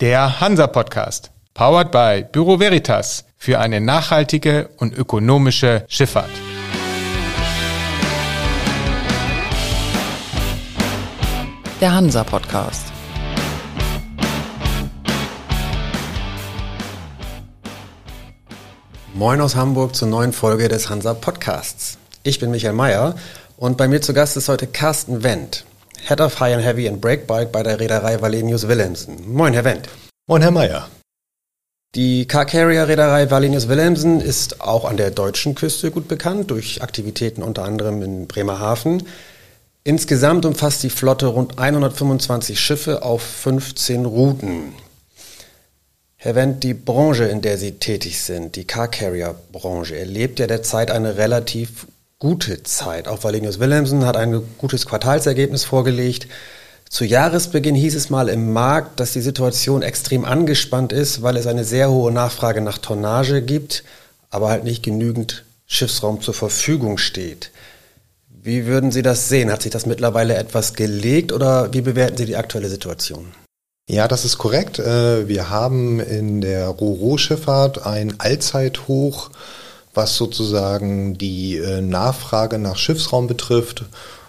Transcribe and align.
Der 0.00 0.40
Hansa 0.40 0.68
Podcast, 0.68 1.32
powered 1.54 1.90
by 1.90 2.24
Büro 2.30 2.60
Veritas 2.60 3.24
für 3.36 3.58
eine 3.58 3.80
nachhaltige 3.80 4.68
und 4.76 4.96
ökonomische 4.96 5.84
Schifffahrt. 5.88 6.30
Der 11.80 11.92
Hansa 11.92 12.22
Podcast. 12.22 12.92
Moin 19.14 19.40
aus 19.40 19.56
Hamburg 19.56 19.96
zur 19.96 20.06
neuen 20.06 20.32
Folge 20.32 20.68
des 20.68 20.90
Hansa 20.90 21.12
Podcasts. 21.14 21.98
Ich 22.22 22.38
bin 22.38 22.52
Michael 22.52 22.74
Mayer 22.74 23.16
und 23.56 23.76
bei 23.76 23.88
mir 23.88 24.00
zu 24.00 24.14
Gast 24.14 24.36
ist 24.36 24.48
heute 24.48 24.68
Carsten 24.68 25.24
Wendt. 25.24 25.64
Head 26.08 26.22
of 26.22 26.40
High 26.40 26.54
and 26.54 26.64
Heavy 26.64 26.88
and 26.88 27.02
Breakbike 27.02 27.52
bei 27.52 27.62
der 27.62 27.78
Reederei 27.80 28.22
Valenius 28.22 28.66
Wilhelmsen. 28.66 29.30
Moin, 29.30 29.52
Herr 29.52 29.64
Wendt. 29.64 29.90
Moin, 30.26 30.40
Herr 30.40 30.50
Meier. 30.50 30.88
Die 31.94 32.26
Car 32.26 32.46
Carrier 32.46 32.88
Reederei 32.88 33.30
Valenius 33.30 33.68
Wilhelmsen 33.68 34.22
ist 34.22 34.62
auch 34.62 34.86
an 34.86 34.96
der 34.96 35.10
deutschen 35.10 35.54
Küste 35.54 35.90
gut 35.90 36.08
bekannt, 36.08 36.50
durch 36.50 36.80
Aktivitäten 36.82 37.42
unter 37.42 37.64
anderem 37.64 38.02
in 38.02 38.26
Bremerhaven. 38.26 39.02
Insgesamt 39.84 40.46
umfasst 40.46 40.82
die 40.82 40.88
Flotte 40.88 41.26
rund 41.26 41.58
125 41.58 42.58
Schiffe 42.58 43.02
auf 43.02 43.20
15 43.20 44.06
Routen. 44.06 44.72
Herr 46.16 46.34
Wendt, 46.34 46.64
die 46.64 46.72
Branche, 46.72 47.24
in 47.24 47.42
der 47.42 47.58
Sie 47.58 47.72
tätig 47.72 48.22
sind, 48.22 48.56
die 48.56 48.64
Car 48.64 48.88
Carrier 48.88 49.34
Branche, 49.52 49.98
erlebt 49.98 50.38
ja 50.38 50.46
derzeit 50.46 50.90
eine 50.90 51.18
relativ 51.18 51.86
gute 52.18 52.64
Zeit. 52.64 53.06
Auch 53.06 53.22
Valenius 53.22 53.60
Wilhelmsen 53.60 54.04
hat 54.04 54.16
ein 54.16 54.42
gutes 54.58 54.86
Quartalsergebnis 54.86 55.64
vorgelegt. 55.64 56.26
Zu 56.90 57.04
Jahresbeginn 57.04 57.74
hieß 57.74 57.94
es 57.94 58.10
mal 58.10 58.28
im 58.28 58.52
Markt, 58.52 58.98
dass 58.98 59.12
die 59.12 59.20
Situation 59.20 59.82
extrem 59.82 60.24
angespannt 60.24 60.92
ist, 60.92 61.22
weil 61.22 61.36
es 61.36 61.46
eine 61.46 61.64
sehr 61.64 61.90
hohe 61.90 62.10
Nachfrage 62.10 62.60
nach 62.60 62.78
Tonnage 62.78 63.42
gibt, 63.42 63.84
aber 64.30 64.48
halt 64.48 64.64
nicht 64.64 64.82
genügend 64.82 65.44
Schiffsraum 65.66 66.20
zur 66.20 66.34
Verfügung 66.34 66.98
steht. 66.98 67.50
Wie 68.42 68.66
würden 68.66 68.90
Sie 68.90 69.02
das 69.02 69.28
sehen? 69.28 69.52
Hat 69.52 69.62
sich 69.62 69.70
das 69.70 69.86
mittlerweile 69.86 70.34
etwas 70.34 70.74
gelegt 70.74 71.32
oder 71.32 71.72
wie 71.72 71.82
bewerten 71.82 72.16
Sie 72.16 72.24
die 72.24 72.36
aktuelle 72.36 72.68
Situation? 72.68 73.26
Ja, 73.88 74.08
das 74.08 74.24
ist 74.24 74.38
korrekt. 74.38 74.78
Äh, 74.78 75.28
wir 75.28 75.50
haben 75.50 76.00
in 76.00 76.40
der 76.40 76.66
Roro-Schifffahrt 76.68 77.86
ein 77.86 78.18
Allzeithoch 78.18 79.30
was 79.98 80.14
sozusagen 80.14 81.18
die 81.18 81.56
äh, 81.56 81.80
Nachfrage 81.80 82.60
nach 82.60 82.76
Schiffsraum 82.76 83.26
betrifft. 83.26 83.84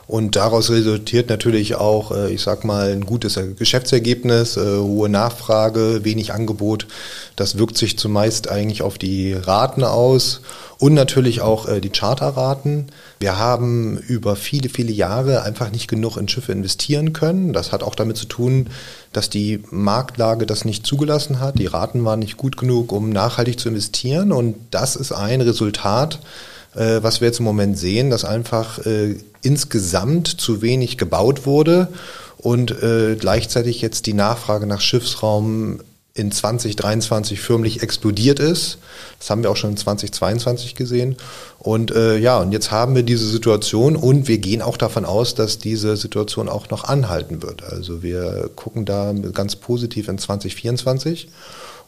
Und 0.08 0.36
daraus 0.36 0.72
resultiert 0.72 1.30
natürlich 1.30 1.76
auch, 1.76 2.12
äh, 2.12 2.34
ich 2.34 2.42
sag 2.42 2.66
mal, 2.66 2.92
ein 2.92 3.06
gutes 3.06 3.40
Geschäftsergebnis, 3.56 4.58
äh, 4.58 4.80
hohe 4.80 5.10
Nachfrage, 5.10 6.04
wenig 6.04 6.34
Angebot. 6.34 6.88
Das 7.36 7.60
wirkt 7.60 7.78
sich 7.78 8.00
zumeist 8.00 8.50
eigentlich 8.50 8.82
auf 8.82 8.98
die 8.98 9.34
Raten 9.34 9.84
aus 9.84 10.42
und 10.80 10.96
natürlich 10.96 11.42
auch 11.42 11.70
die 11.80 11.92
Charterraten. 11.92 12.88
Wir 13.20 13.38
haben 13.38 13.98
über 13.98 14.38
viele, 14.38 14.70
viele 14.70 14.94
Jahre 14.94 15.44
einfach 15.44 15.72
nicht 15.72 15.90
genug 15.90 16.16
in 16.16 16.30
Schiffe 16.30 16.54
investieren 16.54 17.12
können. 17.12 17.52
Das 17.52 17.74
hat 17.74 17.84
auch 17.84 17.96
damit 17.96 18.16
zu 18.16 18.26
tun, 18.26 18.68
dass 19.12 19.30
die 19.30 19.62
Marktlage 19.72 20.46
das 20.46 20.64
nicht 20.64 20.86
zugelassen 20.86 21.42
hat. 21.42 21.60
Die 21.60 21.66
Raten 21.66 22.06
waren 22.06 22.20
nicht 22.20 22.38
gut 22.38 22.56
genug, 22.56 22.94
um 22.94 23.10
nachhaltig 23.10 23.60
zu 23.60 23.68
investieren. 23.68 24.32
Und 24.32 24.56
das 24.72 24.96
ist 24.96 25.12
ein 25.12 25.42
Resultat, 25.42 26.20
äh, 26.76 27.04
was 27.04 27.20
wir 27.20 27.28
jetzt 27.28 27.40
im 27.40 27.46
Moment 27.46 27.78
sehen, 27.78 28.10
dass 28.10 28.24
einfach 28.24 28.86
äh, 28.86 29.18
insgesamt 29.42 30.28
zu 30.28 30.62
wenig 30.62 30.98
gebaut 30.98 31.46
wurde 31.46 31.90
und 32.38 32.72
äh, 32.82 33.18
gleichzeitig 33.20 33.82
jetzt 33.82 34.06
die 34.06 34.14
Nachfrage 34.14 34.66
nach 34.66 34.80
Schiffsraum 34.80 35.82
in 36.20 36.32
2023 36.32 37.40
förmlich 37.40 37.82
explodiert 37.82 38.40
ist. 38.40 38.78
Das 39.18 39.30
haben 39.30 39.42
wir 39.42 39.50
auch 39.50 39.56
schon 39.56 39.72
in 39.72 39.78
2022 39.78 40.76
gesehen. 40.76 41.16
Und 41.60 41.92
äh, 41.92 42.18
ja, 42.18 42.40
und 42.40 42.52
jetzt 42.52 42.72
haben 42.72 42.96
wir 42.96 43.04
diese 43.04 43.28
Situation 43.28 43.96
und 43.96 44.28
wir 44.28 44.38
gehen 44.38 44.62
auch 44.62 44.78
davon 44.78 45.06
aus, 45.06 45.34
dass 45.34 45.58
diese 45.58 45.98
Situation 45.98 46.50
auch 46.50 46.70
noch 46.70 46.84
anhalten 46.84 47.42
wird. 47.42 47.64
Also 47.64 48.04
wir 48.04 48.50
gucken 48.56 48.86
da 48.86 49.14
ganz 49.34 49.56
positiv 49.56 50.08
in 50.08 50.18
2024. 50.18 51.30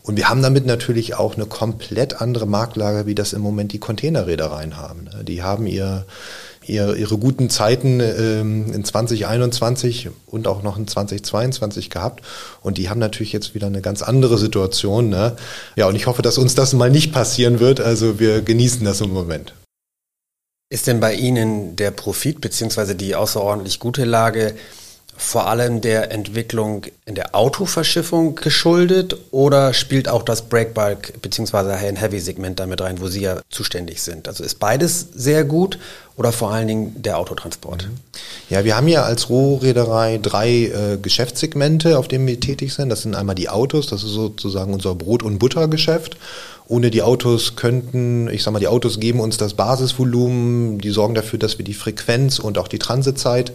Und 0.03 0.18
wir 0.18 0.30
haben 0.30 0.41
damit 0.41 0.66
natürlich 0.66 1.16
auch 1.16 1.36
eine 1.36 1.46
komplett 1.46 2.22
andere 2.22 2.47
Marktlage, 2.47 3.06
wie 3.06 3.14
das 3.14 3.34
im 3.34 3.41
Moment 3.41 3.72
die 3.72 3.80
Containerreedereien 3.80 4.78
haben. 4.78 5.09
Die 5.24 5.44
haben 5.44 5.68
ihr 5.68 6.06
ihr, 6.66 6.95
ihre 6.95 7.17
guten 7.17 7.49
Zeiten 7.49 7.99
ähm, 7.99 8.73
in 8.73 8.83
2021 8.83 10.09
und 10.27 10.47
auch 10.47 10.63
noch 10.63 10.77
in 10.77 10.88
2022 10.88 11.89
gehabt. 11.89 12.23
Und 12.61 12.77
die 12.77 12.89
haben 12.89 12.99
natürlich 12.99 13.33
jetzt 13.33 13.55
wieder 13.55 13.67
eine 13.67 13.81
ganz 13.81 14.01
andere 14.01 14.38
Situation. 14.38 15.09
Ne? 15.09 15.35
Ja, 15.75 15.88
und 15.88 15.95
ich 15.95 16.07
hoffe, 16.07 16.22
dass 16.22 16.38
uns 16.38 16.55
das 16.55 16.73
mal 16.73 16.89
nicht 16.89 17.11
passieren 17.11 17.59
wird. 17.59 17.79
Also 17.81 18.19
wir 18.19 18.41
genießen 18.41 18.83
das 18.85 19.01
im 19.01 19.11
Moment. 19.11 19.53
Ist 20.69 20.88
denn 20.88 21.01
bei 21.01 21.13
Ihnen 21.13 21.75
der 21.75 21.91
Profit 21.91 22.39
bzw. 22.39 22.93
die 22.93 23.16
außerordentlich 23.16 23.79
gute 23.79 24.05
Lage 24.05 24.55
vor 25.22 25.48
allem 25.48 25.82
der 25.82 26.12
Entwicklung 26.12 26.88
in 27.06 27.14
der 27.14 27.36
Autoverschiffung 27.36 28.34
geschuldet 28.34 29.16
oder 29.30 29.72
spielt 29.72 30.09
auch 30.09 30.24
das 30.24 30.42
Breakbulk 30.42 31.22
bzw. 31.22 31.76
High-and-Heavy-Segment 31.76 32.59
damit 32.59 32.82
rein, 32.82 33.00
wo 33.00 33.08
Sie 33.08 33.22
ja 33.22 33.40
zuständig 33.52 34.02
sind? 34.02 34.28
Also 34.28 34.44
ist 34.44 34.58
beides 34.58 35.09
sehr 35.14 35.44
gut 35.44 35.78
oder 36.18 36.32
vor 36.32 36.52
allen 36.52 36.68
Dingen 36.68 37.04
der 37.04 37.20
Autotransport? 37.20 37.88
Ja, 38.50 38.66
wir 38.66 38.76
haben 38.76 38.88
ja 38.88 39.04
als 39.04 39.30
Rohreederei 39.30 40.20
drei 40.20 40.50
äh, 40.50 40.98
Geschäftssegmente, 41.00 42.00
auf 42.00 42.08
denen 42.08 42.26
wir 42.26 42.40
tätig 42.40 42.74
sind. 42.74 42.90
Das 42.90 43.03
sind 43.03 43.14
einmal 43.14 43.36
die 43.36 43.48
Autos, 43.48 43.86
das 43.86 44.03
ist 44.03 44.14
sozusagen 44.14 44.74
unser 44.74 44.96
Brot- 44.96 45.24
und 45.24 45.38
Buttergeschäft. 45.38 46.18
Ohne 46.72 46.90
die 46.90 47.02
Autos 47.02 47.58
könnten, 47.58 48.30
ich 48.30 48.44
sag 48.44 48.54
mal, 48.54 48.59
die 48.59 48.70
Autos 48.70 49.02
geben 49.02 49.20
uns 49.20 49.36
das 49.36 49.56
Basisvolumen, 49.56 50.80
die 50.80 50.92
sorgen 50.92 51.16
dafür, 51.16 51.38
dass 51.38 51.58
wir 51.58 51.66
die 51.66 51.74
Frequenz 51.74 52.40
und 52.40 52.58
auch 52.58 52.70
die 52.70 52.80
Transitzeit 52.80 53.52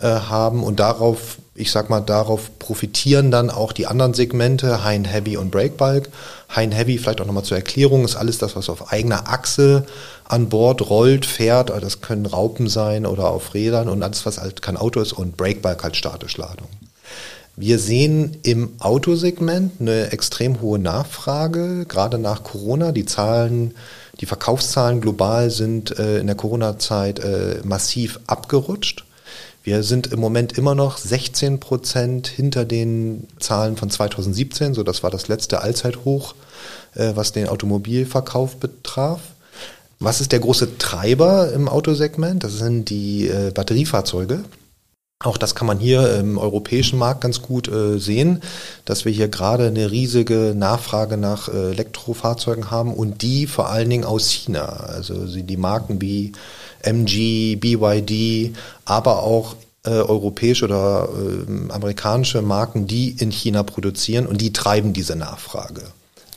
äh, 0.00 0.06
haben 0.06 0.64
und 0.64 0.80
darauf, 0.80 1.36
ich 1.54 1.70
sag 1.70 1.90
mal, 1.90 2.00
darauf 2.00 2.58
profitieren 2.58 3.30
dann 3.30 3.50
auch 3.50 3.72
die 3.72 3.86
anderen 3.86 4.14
Segmente, 4.14 4.82
High 4.82 5.06
Heavy 5.06 5.36
und 5.36 5.50
Breakbulk. 5.50 6.08
High 6.56 6.72
Heavy, 6.72 6.96
vielleicht 6.96 7.20
auch 7.20 7.26
nochmal 7.26 7.44
zur 7.44 7.58
Erklärung, 7.58 8.02
ist 8.02 8.16
alles 8.16 8.38
das, 8.38 8.56
was 8.56 8.70
auf 8.70 8.90
eigener 8.90 9.28
Achse 9.28 9.84
an 10.24 10.48
Bord 10.48 10.88
rollt, 10.88 11.26
fährt. 11.26 11.70
Also 11.70 11.84
das 11.84 12.00
können 12.00 12.24
Raupen 12.24 12.70
sein 12.70 13.04
oder 13.04 13.28
auf 13.28 13.52
Rädern 13.52 13.90
und 13.90 14.02
alles, 14.02 14.24
was 14.24 14.38
halt 14.38 14.62
kein 14.62 14.78
Auto 14.78 15.02
ist 15.02 15.12
und 15.12 15.36
Breakbulk 15.36 15.82
halt 15.82 15.96
statisch 15.96 16.38
Ladung. 16.38 16.68
Wir 17.56 17.78
sehen 17.78 18.36
im 18.42 18.70
Autosegment 18.80 19.80
eine 19.80 20.10
extrem 20.10 20.60
hohe 20.60 20.80
Nachfrage, 20.80 21.86
gerade 21.86 22.18
nach 22.18 22.42
Corona. 22.42 22.90
Die 22.90 23.06
Zahlen, 23.06 23.74
die 24.20 24.26
Verkaufszahlen 24.26 25.00
global 25.00 25.50
sind 25.50 25.96
äh, 25.96 26.18
in 26.18 26.26
der 26.26 26.34
Corona-Zeit 26.34 27.20
äh, 27.20 27.60
massiv 27.62 28.18
abgerutscht. 28.26 29.04
Wir 29.62 29.84
sind 29.84 30.08
im 30.08 30.18
Moment 30.18 30.58
immer 30.58 30.74
noch 30.74 30.98
16 30.98 31.60
Prozent 31.60 32.26
hinter 32.26 32.64
den 32.64 33.28
Zahlen 33.38 33.76
von 33.76 33.88
2017, 33.88 34.74
so 34.74 34.82
das 34.82 35.04
war 35.04 35.10
das 35.10 35.28
letzte 35.28 35.62
Allzeithoch, 35.62 36.34
äh, 36.94 37.12
was 37.14 37.30
den 37.30 37.48
Automobilverkauf 37.48 38.56
betraf. 38.56 39.20
Was 40.00 40.20
ist 40.20 40.32
der 40.32 40.40
große 40.40 40.76
Treiber 40.78 41.52
im 41.52 41.68
Autosegment? 41.68 42.42
Das 42.42 42.54
sind 42.54 42.90
die 42.90 43.28
äh, 43.28 43.52
Batteriefahrzeuge. 43.54 44.42
Auch 45.20 45.38
das 45.38 45.54
kann 45.54 45.66
man 45.66 45.78
hier 45.78 46.16
im 46.16 46.38
europäischen 46.38 46.98
Markt 46.98 47.22
ganz 47.22 47.40
gut 47.40 47.68
äh, 47.68 47.98
sehen, 47.98 48.42
dass 48.84 49.04
wir 49.04 49.12
hier 49.12 49.28
gerade 49.28 49.68
eine 49.68 49.90
riesige 49.90 50.54
Nachfrage 50.56 51.16
nach 51.16 51.48
äh, 51.48 51.70
Elektrofahrzeugen 51.70 52.70
haben 52.70 52.92
und 52.92 53.22
die 53.22 53.46
vor 53.46 53.70
allen 53.70 53.88
Dingen 53.88 54.04
aus 54.04 54.30
China. 54.30 54.64
Also 54.64 55.24
die 55.26 55.56
Marken 55.56 56.00
wie 56.00 56.32
MG, 56.82 57.56
BYD, 57.56 58.54
aber 58.84 59.22
auch 59.22 59.56
äh, 59.84 59.90
europäische 59.90 60.64
oder 60.64 61.08
äh, 61.08 61.72
amerikanische 61.72 62.42
Marken, 62.42 62.86
die 62.86 63.10
in 63.10 63.30
China 63.30 63.62
produzieren 63.62 64.26
und 64.26 64.40
die 64.40 64.52
treiben 64.52 64.92
diese 64.92 65.16
Nachfrage 65.16 65.82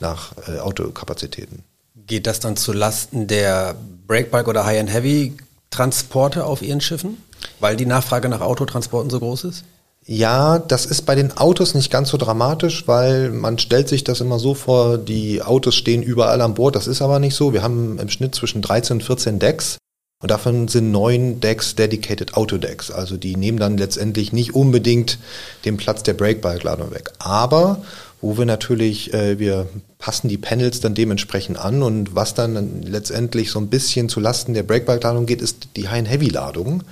nach 0.00 0.32
äh, 0.46 0.60
Autokapazitäten. 0.60 1.62
Geht 2.06 2.26
das 2.26 2.40
dann 2.40 2.56
zu 2.56 2.72
Lasten 2.72 3.26
der 3.26 3.74
Breakbike 4.06 4.48
oder 4.48 4.64
High-and-Heavy 4.64 5.34
Transporte 5.70 6.44
auf 6.44 6.62
Ihren 6.62 6.80
Schiffen, 6.80 7.18
weil 7.60 7.76
die 7.76 7.86
Nachfrage 7.86 8.28
nach 8.28 8.40
Autotransporten 8.40 9.10
so 9.10 9.18
groß 9.20 9.44
ist? 9.44 9.64
Ja, 10.10 10.58
das 10.58 10.86
ist 10.86 11.02
bei 11.02 11.14
den 11.14 11.36
Autos 11.36 11.74
nicht 11.74 11.90
ganz 11.90 12.08
so 12.08 12.16
dramatisch, 12.16 12.88
weil 12.88 13.28
man 13.28 13.58
stellt 13.58 13.88
sich 13.88 14.04
das 14.04 14.22
immer 14.22 14.38
so 14.38 14.54
vor, 14.54 14.96
die 14.96 15.42
Autos 15.42 15.74
stehen 15.74 16.02
überall 16.02 16.40
an 16.40 16.54
Bord. 16.54 16.76
Das 16.76 16.86
ist 16.86 17.02
aber 17.02 17.18
nicht 17.18 17.34
so. 17.34 17.52
Wir 17.52 17.62
haben 17.62 17.98
im 17.98 18.08
Schnitt 18.08 18.34
zwischen 18.34 18.62
13 18.62 18.96
und 18.96 19.02
14 19.02 19.38
Decks. 19.38 19.76
Und 20.20 20.30
davon 20.30 20.66
sind 20.66 20.90
neun 20.90 21.40
Decks 21.40 21.76
Dedicated 21.76 22.34
Autodecks. 22.34 22.90
Also 22.90 23.18
die 23.18 23.36
nehmen 23.36 23.58
dann 23.58 23.76
letztendlich 23.76 24.32
nicht 24.32 24.54
unbedingt 24.54 25.18
den 25.64 25.76
Platz 25.76 26.02
der 26.02 26.14
Breakbike-Ladung 26.14 26.90
weg. 26.90 27.12
Aber 27.18 27.82
wo 28.20 28.36
wir 28.36 28.46
natürlich, 28.46 29.14
äh, 29.14 29.38
wir 29.38 29.68
passen 29.98 30.28
die 30.28 30.38
Panels 30.38 30.80
dann 30.80 30.94
dementsprechend 30.94 31.58
an 31.58 31.82
und 31.82 32.14
was 32.14 32.34
dann 32.34 32.82
letztendlich 32.82 33.50
so 33.50 33.60
ein 33.60 33.68
bisschen 33.68 34.08
zu 34.08 34.18
Lasten 34.20 34.54
der 34.54 34.64
Breakbike-Ladung 34.64 35.26
geht, 35.26 35.42
ist 35.42 35.68
die 35.76 35.88
High-Heavy-Ladung. 35.88 36.82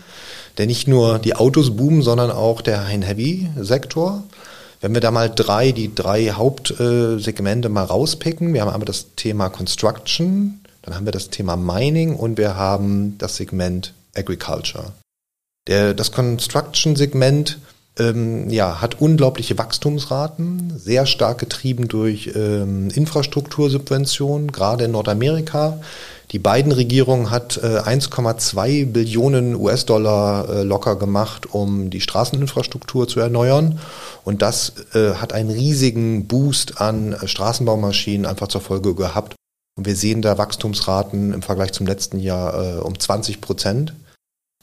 Denn 0.59 0.69
nicht 0.69 0.89
nur 0.89 1.19
die 1.19 1.35
Autos 1.35 1.77
boomen, 1.77 2.03
sondern 2.03 2.31
auch 2.31 2.61
der 2.61 2.87
High-Heavy-Sektor. 2.87 4.23
Wenn 4.81 4.95
wir 4.95 5.01
da 5.01 5.11
mal 5.11 5.31
drei, 5.31 5.73
die 5.73 5.95
drei 5.95 6.31
Hauptsegmente 6.31 7.69
mal 7.69 7.85
rauspicken, 7.85 8.53
wir 8.55 8.63
haben 8.63 8.71
einmal 8.71 8.87
das 8.87 9.15
Thema 9.17 9.49
Construction, 9.49 10.61
dann 10.83 10.95
haben 10.95 11.05
wir 11.05 11.13
das 11.13 11.31
Thema 11.31 11.57
Mining 11.57 12.15
und 12.15 12.39
wir 12.39 12.57
haben 12.57 13.17
das 13.19 13.37
Segment 13.37 13.93
Agriculture. 14.15 14.93
Der, 15.67 15.95
das 15.95 16.13
Construction-Segment 16.13 17.59
ähm, 17.99 18.51
ja, 18.51 18.81
hat 18.81 19.01
unglaubliche 19.01 19.57
Wachstumsraten, 19.59 20.73
sehr 20.77 21.07
stark 21.07 21.39
getrieben 21.39 21.89
durch 21.89 22.33
ähm, 22.35 22.89
Infrastruktursubventionen, 22.91 24.53
gerade 24.53 24.85
in 24.85 24.93
Nordamerika. 24.93 25.79
Die 26.33 26.39
beiden 26.39 26.73
Regierungen 26.73 27.31
hat 27.31 27.57
äh, 27.59 27.79
1,2 27.79 28.87
Billionen 28.87 29.55
US-Dollar 29.55 30.49
äh, 30.49 30.63
locker 30.63 30.97
gemacht, 30.97 31.55
um 31.55 31.89
die 31.89 32.01
Straßeninfrastruktur 32.01 33.07
zu 33.07 33.21
erneuern. 33.21 33.79
Und 34.25 34.43
das 34.43 34.73
äh, 34.93 35.15
hat 35.15 35.33
einen 35.33 35.51
riesigen 35.51 36.27
Boost 36.27 36.81
an 36.81 37.13
äh, 37.13 37.29
Straßenbaumaschinen 37.29 38.27
einfach 38.27 38.49
zur 38.49 38.61
Folge 38.61 38.95
gehabt. 38.95 39.37
Und 39.79 39.87
wir 39.87 39.95
sehen 39.95 40.21
da 40.21 40.37
Wachstumsraten 40.37 41.33
im 41.33 41.43
Vergleich 41.43 41.73
zum 41.73 41.87
letzten 41.87 42.19
Jahr 42.19 42.79
äh, 42.79 42.81
um 42.81 42.99
20 42.99 43.41
Prozent. 43.41 43.95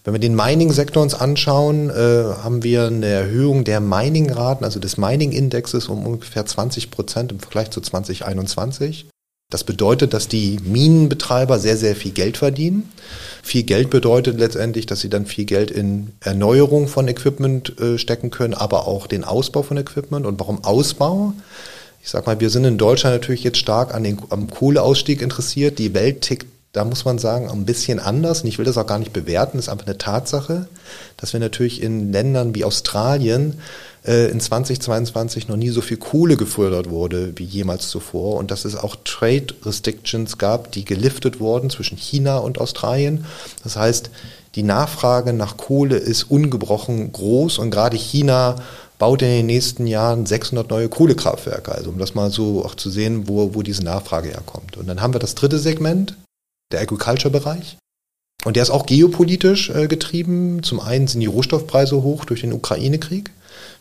Wenn 0.04 0.14
wir 0.14 0.20
den 0.20 0.36
Mining-Sektor 0.36 1.02
uns 1.02 1.14
anschauen, 1.14 1.90
äh, 1.90 1.94
haben 1.94 2.62
wir 2.64 2.88
eine 2.88 3.08
Erhöhung 3.08 3.64
der 3.64 3.80
Mining-Raten, 3.80 4.66
also 4.66 4.80
des 4.80 4.98
Mining-Indexes 4.98 5.88
um 5.88 6.06
ungefähr 6.06 6.46
20 6.46 6.92
Prozent 6.92 7.32
im 7.32 7.40
Vergleich 7.40 7.72
zu 7.72 7.80
2021. 7.80 9.06
Das 9.50 9.64
bedeutet, 9.64 10.14
dass 10.14 10.28
die 10.28 10.58
Minenbetreiber 10.64 11.60
sehr, 11.60 11.78
sehr 11.78 11.96
viel 11.96 12.12
Geld 12.12 12.38
verdienen. 12.38 12.92
Viel 13.44 13.64
Geld 13.64 13.92
bedeutet 13.92 14.40
letztendlich, 14.40 14.88
dass 14.88 15.00
sie 15.00 15.10
dann 15.10 15.26
viel 15.26 15.46
Geld 15.46 15.72
in 15.72 16.12
Erneuerung 16.20 16.88
von 16.88 17.08
Equipment 17.08 17.80
äh, 17.80 17.98
stecken 17.98 18.30
können, 18.32 18.56
aber 18.56 18.88
auch 18.88 19.08
den 19.08 19.24
Ausbau 19.24 19.62
von 19.62 19.78
Equipment. 19.78 20.26
Und 20.26 20.40
warum 20.40 20.64
Ausbau? 20.64 21.34
Ich 22.02 22.10
sag 22.10 22.26
mal, 22.26 22.40
wir 22.42 22.50
sind 22.50 22.66
in 22.66 22.78
Deutschland 22.78 23.16
natürlich 23.16 23.44
jetzt 23.44 23.60
stark 23.60 23.94
an 23.94 24.04
den, 24.04 24.18
am 24.30 24.50
Kohleausstieg 24.50 25.22
interessiert. 25.22 25.80
Die 25.80 25.94
Welt 25.94 26.22
tickt 26.22 26.48
da 26.74 26.84
muss 26.86 27.06
man 27.06 27.20
sagen, 27.20 27.50
ein 27.50 27.66
bisschen 27.66 28.00
anders. 28.00 28.42
Und 28.42 28.48
ich 28.48 28.58
will 28.58 28.66
das 28.66 28.78
auch 28.78 28.88
gar 28.88 28.98
nicht 28.98 29.14
bewerten, 29.14 29.60
ist 29.60 29.70
einfach 29.70 29.86
eine 29.86 29.98
Tatsache, 29.98 30.68
dass 31.18 31.32
wir 31.32 31.40
natürlich 31.40 31.82
in 31.82 32.12
Ländern 32.12 32.56
wie 32.56 32.66
Australien 32.66 33.60
äh, 34.06 34.32
in 34.32 34.40
2022 34.40 35.48
noch 35.48 35.56
nie 35.56 35.70
so 35.70 35.82
viel 35.82 35.98
Kohle 35.98 36.36
gefördert 36.36 36.90
wurde 36.90 37.34
wie 37.36 37.44
jemals 37.44 37.90
zuvor 37.90 38.38
und 38.38 38.50
dass 38.50 38.66
es 38.66 38.76
auch 38.76 38.96
Trade 39.06 39.48
Restrictions 39.64 40.40
gab, 40.40 40.72
die 40.72 40.84
geliftet 40.84 41.40
wurden 41.40 41.70
zwischen 41.70 41.98
China 41.98 42.40
und 42.40 42.60
Australien. 42.60 43.26
Das 43.64 43.76
heißt, 43.76 44.10
die 44.56 44.64
Nachfrage 44.64 45.32
nach 45.32 45.58
Kohle 45.58 45.98
ist 45.98 46.24
ungebrochen 46.24 47.12
groß 47.12 47.60
und 47.60 47.70
gerade 47.70 47.98
China 47.98 48.56
baut 48.98 49.22
in 49.22 49.28
den 49.28 49.46
nächsten 49.46 49.86
Jahren 49.86 50.26
600 50.26 50.70
neue 50.72 50.90
Kohlekraftwerke. 50.90 51.72
Also 51.72 51.92
um 51.92 52.00
das 52.00 52.16
mal 52.16 52.32
so 52.32 52.66
auch 52.66 52.76
zu 52.76 52.90
sehen, 52.90 53.28
wo, 53.28 53.54
wo 53.54 53.62
diese 53.62 53.84
Nachfrage 53.84 54.30
herkommt. 54.30 54.78
Und 54.78 54.88
dann 54.88 55.02
haben 55.02 55.14
wir 55.14 55.20
das 55.20 55.36
dritte 55.36 55.60
Segment, 55.60 56.16
der 56.74 56.82
Agriculture-Bereich. 56.82 57.78
Und 58.44 58.56
der 58.58 58.64
ist 58.64 58.72
auch 58.72 58.86
geopolitisch 58.86 59.70
äh, 59.70 59.88
getrieben. 59.88 60.64
Zum 60.64 60.80
einen 60.80 61.08
sind 61.08 61.22
die 61.22 61.28
Rohstoffpreise 61.28 62.04
hoch 62.04 62.26
durch 62.26 62.42
den 62.42 62.54
Ukraine-Krieg. 62.54 63.32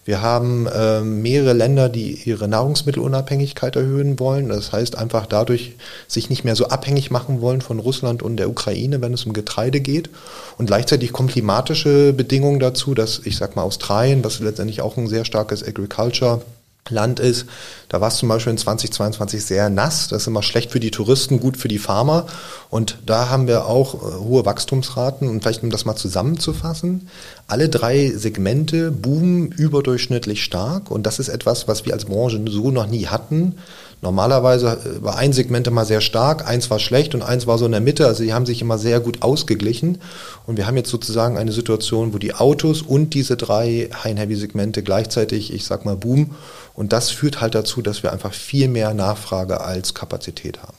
Wir 0.05 0.21
haben 0.21 0.67
äh, 0.67 1.01
mehrere 1.01 1.53
Länder, 1.53 1.89
die 1.89 2.15
ihre 2.25 2.49
Nahrungsmittelunabhängigkeit 2.49 3.77
erhöhen 3.77 4.19
wollen. 4.19 4.49
Das 4.49 4.73
heißt 4.73 4.99
einfach 4.99 5.27
dadurch 5.27 5.77
sich 6.09 6.29
nicht 6.29 6.45
mehr 6.45 6.57
so 6.57 6.67
abhängig 6.69 7.13
machen 7.13 7.41
wollen 7.41 7.61
von 7.61 7.79
Russland 7.79 8.23
und 8.23 8.37
der 8.37 8.51
Ukraine, 8.51 9.01
wenn 9.01 9.15
es 9.15 9.25
um 9.25 9.33
Getreide 9.33 9.81
geht. 9.81 10.11
Und 10.59 10.67
gleichzeitig 10.67 11.13
kommen 11.13 11.29
klimatische 11.29 12.13
Bedingungen 12.13 12.59
dazu, 12.59 12.95
dass 12.95 13.21
ich 13.25 13.37
sag 13.37 13.55
mal 13.55 13.63
Australien, 13.63 14.25
was 14.25 14.41
letztendlich 14.41 14.83
auch 14.83 14.97
ein 14.97 15.07
sehr 15.07 15.25
starkes 15.25 15.67
Agriculture 15.67 16.43
Land 16.89 17.21
ist. 17.21 17.47
Da 17.89 18.01
war 18.01 18.09
es 18.09 18.17
zum 18.17 18.29
Beispiel 18.29 18.51
in 18.51 18.59
2022 18.59 19.45
sehr 19.45 19.71
nass. 19.71 20.09
Das 20.09 20.23
ist 20.23 20.27
immer 20.27 20.43
schlecht 20.43 20.71
für 20.71 20.81
die 20.81 20.91
Touristen, 20.91 21.39
gut 21.39 21.57
für 21.57 21.69
die 21.69 21.79
Farmer. 21.79 22.27
Und 22.71 22.99
da 23.07 23.29
haben 23.29 23.47
wir 23.47 23.67
auch 23.67 23.95
äh, 23.95 24.19
hohe 24.19 24.45
Wachstumsraten. 24.45 25.29
Und 25.29 25.43
vielleicht 25.43 25.63
um 25.63 25.71
das 25.71 25.85
mal 25.85 25.97
zusammenzufassen, 25.97 27.09
alle 27.47 27.69
drei 27.69 28.11
Segmente 28.11 28.91
boomen 28.91 29.53
überdurchschnittlich 29.53 30.43
stark. 30.43 30.91
Und 30.91 31.05
das 31.05 31.19
ist 31.19 31.29
etwas, 31.29 31.69
was 31.69 31.87
wir 31.87 31.93
als 31.93 32.07
Branche 32.07 32.43
so 32.49 32.71
noch 32.71 32.87
nie 32.87 33.07
hatten. 33.07 33.57
Normalerweise 34.03 34.81
äh, 34.85 35.03
war 35.03 35.17
ein 35.17 35.33
Segment 35.33 35.67
immer 35.69 35.87
sehr 35.87 36.01
stark, 36.01 36.47
eins 36.47 36.69
war 36.71 36.81
schlecht 36.81 37.15
und 37.15 37.23
eins 37.23 37.47
war 37.47 37.57
so 37.57 37.65
in 37.65 37.73
der 37.73 37.81
Mitte. 37.81 38.07
Also 38.07 38.25
die 38.25 38.35
haben 38.35 38.45
sich 38.45 38.61
immer 38.61 38.77
sehr 38.77 39.01
gut 39.01 39.23
ausgeglichen. 39.23 40.03
Und 40.45 40.59
wir 40.59 40.67
haben 40.67 40.77
jetzt 40.77 40.91
sozusagen 40.91 41.39
eine 41.39 41.53
Situation, 41.53 42.13
wo 42.13 42.19
die 42.19 42.35
Autos 42.35 42.83
und 42.83 43.15
diese 43.15 43.37
drei 43.37 43.89
High-Heavy-Segmente 44.05 44.83
gleichzeitig, 44.83 45.55
ich 45.55 45.65
sag 45.65 45.85
mal, 45.85 45.97
boomen. 45.97 46.35
Und 46.75 46.93
das 46.93 47.11
führt 47.11 47.41
halt 47.41 47.55
dazu, 47.55 47.81
dass 47.81 48.03
wir 48.03 48.13
einfach 48.13 48.35
viel 48.35 48.69
mehr 48.69 48.93
Nachfrage 48.93 49.61
als 49.61 49.95
Kapazität 49.95 50.61
haben. 50.63 50.77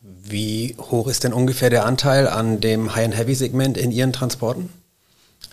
Wie 0.00 0.76
hoch 0.78 1.08
ist 1.08 1.24
denn 1.24 1.32
ungefähr 1.32 1.68
der 1.68 1.84
Anteil 1.84 2.28
an 2.28 2.60
dem 2.60 2.94
High-and-Heavy-Segment 2.94 3.76
in 3.76 3.90
Ihren 3.90 4.12
Transporten? 4.12 4.70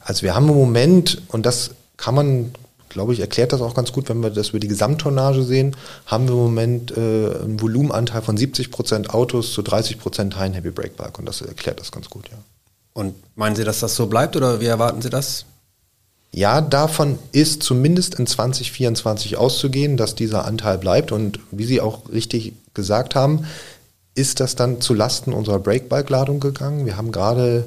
Also 0.01 0.21
wir 0.21 0.35
haben 0.35 0.47
im 0.47 0.55
Moment, 0.55 1.23
und 1.29 1.47
das 1.47 1.71
kann 1.97 2.13
man 2.13 2.51
glaube 2.89 3.13
ich, 3.13 3.19
erklärt 3.19 3.53
das 3.53 3.61
auch 3.61 3.73
ganz 3.73 3.91
gut, 3.91 4.09
wenn 4.09 4.21
wir 4.21 4.29
das 4.29 4.49
über 4.49 4.59
die 4.59 4.67
Gesamttonnage 4.67 5.43
sehen, 5.43 5.75
haben 6.05 6.27
wir 6.27 6.33
im 6.33 6.39
Moment 6.39 6.91
äh, 6.91 6.95
einen 7.43 7.61
Volumenanteil 7.61 8.21
von 8.21 8.35
70 8.35 8.71
Prozent 8.71 9.13
Autos 9.13 9.53
zu 9.53 9.61
30 9.61 9.99
Prozent 9.99 10.37
High 10.37 10.53
Heavy 10.53 10.71
Brake 10.71 10.93
Bike 10.97 11.17
und 11.19 11.25
das 11.25 11.41
erklärt 11.41 11.79
das 11.79 11.91
ganz 11.91 12.09
gut, 12.09 12.29
ja. 12.29 12.37
Und 12.93 13.15
meinen 13.35 13.55
Sie, 13.55 13.63
dass 13.63 13.79
das 13.79 13.95
so 13.95 14.07
bleibt 14.07 14.35
oder 14.35 14.59
wie 14.59 14.65
erwarten 14.65 15.01
Sie 15.01 15.09
das? 15.09 15.45
Ja, 16.31 16.61
davon 16.61 17.17
ist 17.31 17.63
zumindest 17.63 18.15
in 18.15 18.27
2024 18.27 19.37
auszugehen, 19.37 19.97
dass 19.97 20.15
dieser 20.15 20.45
Anteil 20.45 20.77
bleibt 20.77 21.11
und 21.11 21.39
wie 21.51 21.65
Sie 21.65 21.81
auch 21.81 22.11
richtig 22.11 22.53
gesagt 22.73 23.15
haben, 23.15 23.45
ist 24.15 24.39
das 24.39 24.55
dann 24.55 24.81
zu 24.81 24.93
Lasten 24.93 25.33
unserer 25.33 25.59
Breakbike-Ladung 25.59 26.39
gegangen. 26.39 26.85
Wir 26.85 26.97
haben 26.97 27.11
gerade, 27.11 27.65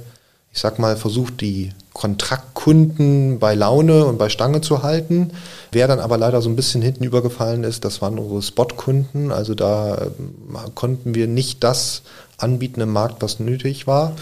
ich 0.52 0.60
sag 0.60 0.78
mal, 0.78 0.96
versucht, 0.96 1.40
die 1.40 1.70
Kontraktkunden 1.94 3.38
bei 3.38 3.54
Laune 3.54 4.04
und 4.06 4.18
bei 4.18 4.28
Stange 4.28 4.60
zu 4.60 4.82
halten. 4.82 5.30
Wer 5.72 5.88
dann 5.88 6.00
aber 6.00 6.18
leider 6.18 6.42
so 6.42 6.50
ein 6.50 6.56
bisschen 6.56 6.82
hinten 6.82 7.04
übergefallen 7.04 7.64
ist, 7.64 7.84
das 7.84 8.02
waren 8.02 8.18
unsere 8.18 8.42
Spotkunden. 8.42 9.32
Also 9.32 9.54
da 9.54 9.94
äh, 9.96 10.08
konnten 10.74 11.14
wir 11.14 11.26
nicht 11.26 11.64
das 11.64 12.02
anbieten 12.38 12.80
im 12.80 12.92
Markt, 12.92 13.22
was 13.22 13.40
nötig 13.40 13.86
war. 13.86 14.14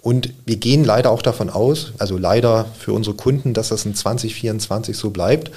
Und 0.00 0.32
wir 0.46 0.56
gehen 0.56 0.84
leider 0.84 1.10
auch 1.10 1.22
davon 1.22 1.50
aus, 1.50 1.92
also 1.98 2.16
leider 2.16 2.66
für 2.78 2.92
unsere 2.92 3.16
Kunden, 3.16 3.52
dass 3.52 3.70
das 3.70 3.84
in 3.84 3.94
2024 3.94 4.96
so 4.96 5.10
bleibt. 5.10 5.50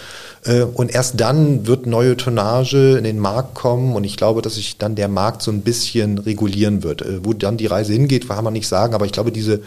Äh, 0.44 0.64
und 0.64 0.94
erst 0.94 1.20
dann 1.20 1.68
wird 1.68 1.86
neue 1.86 2.18
Tonnage 2.18 2.98
in 2.98 3.04
den 3.04 3.20
Markt 3.20 3.54
kommen 3.54 3.96
und 3.96 4.04
ich 4.04 4.18
glaube, 4.18 4.42
dass 4.42 4.56
sich 4.56 4.78
dann 4.78 4.96
der 4.96 5.08
Markt 5.08 5.42
so 5.42 5.52
ein 5.52 5.62
bisschen 5.62 6.18
regulieren 6.18 6.84
wird. 6.84 7.02
Äh, 7.02 7.24
wo 7.24 7.34
dann 7.34 7.58
die 7.58 7.68
Reise 7.68 7.94
hingeht, 7.94 8.28
kann 8.28 8.44
man 8.44 8.54
nicht 8.54 8.68
sagen, 8.68 8.94
aber 8.94 9.06
ich 9.06 9.12
glaube, 9.12 9.32
diese 9.32 9.62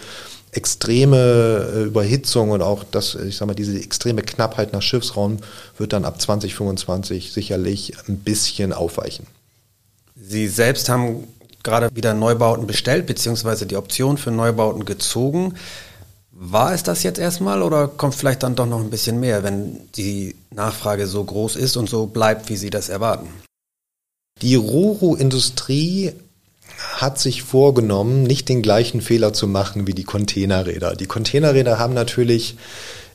extreme 0.56 1.72
äh, 1.74 1.82
Überhitzung 1.84 2.50
und 2.50 2.62
auch 2.62 2.84
das, 2.90 3.14
ich 3.14 3.36
sag 3.36 3.46
mal, 3.46 3.54
diese 3.54 3.78
extreme 3.78 4.22
Knappheit 4.22 4.72
nach 4.72 4.82
Schiffsraum 4.82 5.38
wird 5.78 5.92
dann 5.92 6.04
ab 6.04 6.20
2025 6.20 7.32
sicherlich 7.32 7.94
ein 8.08 8.18
bisschen 8.18 8.72
aufweichen. 8.72 9.26
Sie 10.16 10.48
selbst 10.48 10.88
haben 10.88 11.26
gerade 11.62 11.94
wieder 11.94 12.14
Neubauten 12.14 12.66
bestellt, 12.66 13.06
beziehungsweise 13.06 13.66
die 13.66 13.76
Option 13.76 14.16
für 14.18 14.30
Neubauten 14.30 14.84
gezogen. 14.84 15.54
War 16.30 16.72
es 16.72 16.82
das 16.82 17.02
jetzt 17.02 17.18
erstmal 17.18 17.62
oder 17.62 17.88
kommt 17.88 18.14
vielleicht 18.14 18.42
dann 18.42 18.56
doch 18.56 18.66
noch 18.66 18.80
ein 18.80 18.90
bisschen 18.90 19.20
mehr, 19.20 19.42
wenn 19.42 19.80
die 19.96 20.34
Nachfrage 20.50 21.06
so 21.06 21.22
groß 21.22 21.56
ist 21.56 21.76
und 21.76 21.88
so 21.88 22.06
bleibt, 22.06 22.48
wie 22.48 22.56
Sie 22.56 22.70
das 22.70 22.88
erwarten? 22.88 23.28
Die 24.42 24.56
Roro-Industrie 24.56 26.12
hat 27.00 27.18
sich 27.18 27.42
vorgenommen, 27.42 28.22
nicht 28.22 28.48
den 28.48 28.62
gleichen 28.62 29.00
Fehler 29.00 29.32
zu 29.32 29.46
machen 29.46 29.86
wie 29.86 29.94
die 29.94 30.04
Containerräder. 30.04 30.96
Die 30.96 31.06
Containerräder 31.06 31.78
haben 31.78 31.94
natürlich 31.94 32.56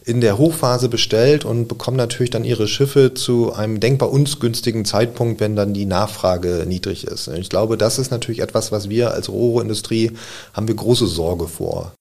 in 0.05 0.21
der 0.21 0.38
Hochphase 0.38 0.89
bestellt 0.89 1.45
und 1.45 1.67
bekommen 1.67 1.98
natürlich 1.98 2.31
dann 2.31 2.43
ihre 2.43 2.67
Schiffe 2.67 3.13
zu 3.13 3.53
einem 3.53 3.79
denkbar 3.79 4.12
ungünstigen 4.12 4.86
Zeitpunkt, 4.86 5.39
wenn 5.39 5.55
dann 5.55 5.74
die 5.74 5.86
Nachfrage 5.86 6.65
niedrig 6.67 7.05
ist. 7.05 7.27
Ich 7.27 7.50
glaube, 7.50 7.77
das 7.77 8.00
ist 8.00 8.09
natürlich 8.09 8.41
etwas, 8.41 8.71
was 8.71 8.89
wir 8.89 9.12
als 9.12 9.29
Rohrohindustrie 9.29 10.13
haben 10.53 10.67
wir 10.67 10.75
große 10.75 11.07
Sorge 11.07 11.48
vor. 11.48 11.93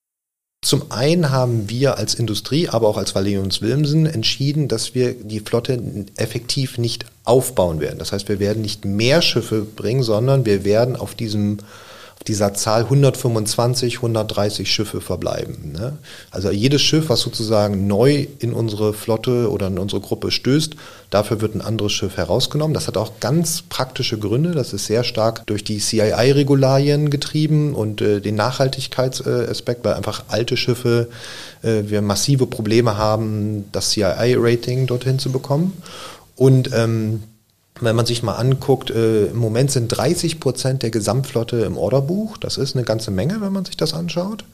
Zum 0.60 0.90
einen 0.90 1.30
haben 1.30 1.70
wir 1.70 1.98
als 1.98 2.14
Industrie, 2.14 2.68
aber 2.68 2.88
auch 2.88 2.96
als 2.96 3.14
Valenius 3.14 3.62
Wilmsen 3.62 4.06
entschieden, 4.06 4.66
dass 4.66 4.94
wir 4.94 5.14
die 5.14 5.38
Flotte 5.40 5.80
effektiv 6.16 6.78
nicht 6.78 7.06
aufbauen 7.24 7.78
werden. 7.78 8.00
Das 8.00 8.10
heißt, 8.12 8.28
wir 8.28 8.40
werden 8.40 8.62
nicht 8.62 8.84
mehr 8.84 9.22
Schiffe 9.22 9.62
bringen, 9.62 10.02
sondern 10.02 10.44
wir 10.44 10.64
werden 10.64 10.96
auf 10.96 11.14
diesem 11.14 11.58
dieser 12.26 12.52
Zahl 12.54 12.82
125, 12.82 13.96
130 13.96 14.70
Schiffe 14.70 15.00
verbleiben. 15.00 15.72
Ne? 15.72 15.96
Also 16.30 16.50
jedes 16.50 16.82
Schiff, 16.82 17.08
was 17.08 17.20
sozusagen 17.20 17.86
neu 17.86 18.26
in 18.38 18.52
unsere 18.52 18.92
Flotte 18.92 19.50
oder 19.50 19.68
in 19.68 19.78
unsere 19.78 20.00
Gruppe 20.00 20.30
stößt, 20.30 20.74
dafür 21.10 21.40
wird 21.40 21.54
ein 21.54 21.60
anderes 21.60 21.92
Schiff 21.92 22.16
herausgenommen. 22.16 22.74
Das 22.74 22.86
hat 22.86 22.96
auch 22.96 23.20
ganz 23.20 23.62
praktische 23.62 24.18
Gründe. 24.18 24.52
Das 24.52 24.72
ist 24.72 24.86
sehr 24.86 25.04
stark 25.04 25.46
durch 25.46 25.64
die 25.64 25.78
CII-Regularien 25.78 27.08
getrieben 27.08 27.74
und 27.74 28.00
äh, 28.00 28.20
den 28.20 28.34
Nachhaltigkeitsaspekt, 28.34 29.84
weil 29.84 29.94
einfach 29.94 30.24
alte 30.28 30.56
Schiffe 30.56 31.08
äh, 31.62 31.84
wir 31.86 32.02
massive 32.02 32.46
Probleme 32.46 32.98
haben, 32.98 33.66
das 33.72 33.90
CII-Rating 33.90 34.86
dorthin 34.86 35.18
zu 35.18 35.30
bekommen. 35.30 35.80
Und 36.36 36.70
ähm, 36.74 37.22
wenn 37.80 37.96
man 37.96 38.06
sich 38.06 38.22
mal 38.22 38.34
anguckt, 38.34 38.90
äh, 38.90 39.26
im 39.26 39.36
Moment 39.36 39.70
sind 39.70 39.88
30 39.88 40.40
Prozent 40.40 40.82
der 40.82 40.90
Gesamtflotte 40.90 41.58
im 41.60 41.76
Orderbuch. 41.76 42.36
Das 42.36 42.58
ist 42.58 42.76
eine 42.76 42.84
ganze 42.84 43.10
Menge, 43.10 43.40
wenn 43.40 43.52
man 43.52 43.64
sich 43.64 43.76
das 43.76 43.94
anschaut. 43.94 44.44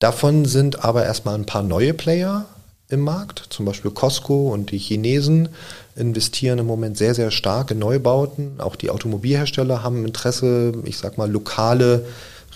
Davon 0.00 0.44
sind 0.44 0.84
aber 0.84 1.04
erstmal 1.04 1.34
ein 1.36 1.46
paar 1.46 1.62
neue 1.62 1.94
Player 1.94 2.46
im 2.88 3.00
Markt, 3.00 3.46
zum 3.48 3.64
Beispiel 3.64 3.90
Costco 3.90 4.52
und 4.52 4.70
die 4.70 4.78
Chinesen 4.78 5.48
investieren 5.96 6.58
im 6.58 6.66
Moment 6.66 6.98
sehr, 6.98 7.14
sehr 7.14 7.30
stark 7.30 7.70
in 7.70 7.78
Neubauten. 7.78 8.60
Auch 8.60 8.76
die 8.76 8.90
Automobilhersteller 8.90 9.82
haben 9.82 10.04
Interesse, 10.04 10.72
ich 10.84 10.98
sag 10.98 11.16
mal, 11.16 11.30
lokale 11.30 12.04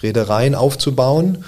Reedereien 0.02 0.54
aufzubauen. 0.54 1.44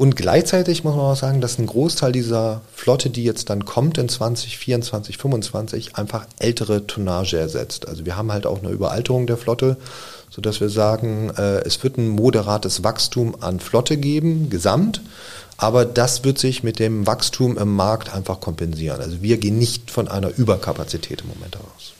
Und 0.00 0.16
gleichzeitig 0.16 0.82
muss 0.82 0.96
man 0.96 1.04
auch 1.04 1.14
sagen, 1.14 1.42
dass 1.42 1.58
ein 1.58 1.66
Großteil 1.66 2.10
dieser 2.10 2.62
Flotte, 2.74 3.10
die 3.10 3.22
jetzt 3.22 3.50
dann 3.50 3.66
kommt 3.66 3.98
in 3.98 4.08
2024, 4.08 5.18
2025, 5.18 5.96
einfach 5.96 6.24
ältere 6.38 6.86
Tonnage 6.86 7.36
ersetzt. 7.38 7.86
Also 7.86 8.06
wir 8.06 8.16
haben 8.16 8.32
halt 8.32 8.46
auch 8.46 8.60
eine 8.60 8.70
Überalterung 8.70 9.26
der 9.26 9.36
Flotte, 9.36 9.76
sodass 10.30 10.58
wir 10.58 10.70
sagen, 10.70 11.28
äh, 11.36 11.58
es 11.66 11.82
wird 11.82 11.98
ein 11.98 12.08
moderates 12.08 12.82
Wachstum 12.82 13.36
an 13.40 13.60
Flotte 13.60 13.98
geben, 13.98 14.48
gesamt. 14.48 15.02
Aber 15.58 15.84
das 15.84 16.24
wird 16.24 16.38
sich 16.38 16.62
mit 16.62 16.78
dem 16.78 17.06
Wachstum 17.06 17.58
im 17.58 17.76
Markt 17.76 18.14
einfach 18.14 18.40
kompensieren. 18.40 19.02
Also 19.02 19.20
wir 19.20 19.36
gehen 19.36 19.58
nicht 19.58 19.90
von 19.90 20.08
einer 20.08 20.34
Überkapazität 20.34 21.20
im 21.20 21.28
Moment 21.28 21.58
aus. 21.58 21.92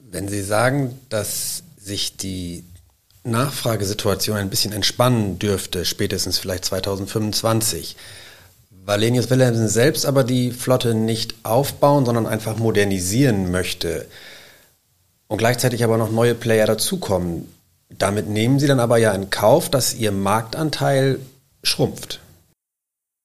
Wenn 0.00 0.26
Sie 0.26 0.42
sagen, 0.42 0.98
dass 1.08 1.62
sich 1.78 2.16
die 2.16 2.64
Nachfragesituation 3.22 4.36
ein 4.36 4.50
bisschen 4.50 4.72
entspannen 4.72 5.38
dürfte, 5.38 5.84
spätestens 5.84 6.38
vielleicht 6.38 6.64
2025. 6.64 7.96
Valenius 8.84 9.28
Wilhelmsen 9.30 9.68
selbst 9.68 10.06
aber 10.06 10.24
die 10.24 10.52
Flotte 10.52 10.94
nicht 10.94 11.34
aufbauen, 11.42 12.06
sondern 12.06 12.26
einfach 12.26 12.56
modernisieren 12.56 13.50
möchte 13.50 14.06
und 15.28 15.38
gleichzeitig 15.38 15.84
aber 15.84 15.98
noch 15.98 16.10
neue 16.10 16.34
Player 16.34 16.66
dazukommen. 16.66 17.46
Damit 17.90 18.28
nehmen 18.28 18.58
Sie 18.58 18.66
dann 18.66 18.80
aber 18.80 18.98
ja 18.98 19.12
in 19.12 19.30
Kauf, 19.30 19.68
dass 19.68 19.94
Ihr 19.94 20.12
Marktanteil 20.12 21.20
schrumpft. 21.62 22.20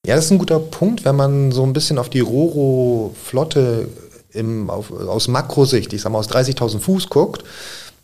Ja, 0.06 0.16
das 0.16 0.26
ist 0.26 0.32
ein 0.32 0.38
guter 0.38 0.60
Punkt, 0.60 1.04
wenn 1.06 1.16
man 1.16 1.52
so 1.52 1.64
ein 1.64 1.74
bisschen 1.74 1.98
auf 1.98 2.10
die 2.10 2.20
Roro-Flotte 2.20 3.88
aus 5.08 5.28
Makrosicht, 5.28 5.94
ich 5.94 6.02
sag 6.02 6.12
mal 6.12 6.20
aus 6.20 6.30
30.000 6.30 6.80
Fuß 6.80 7.10
guckt, 7.10 7.44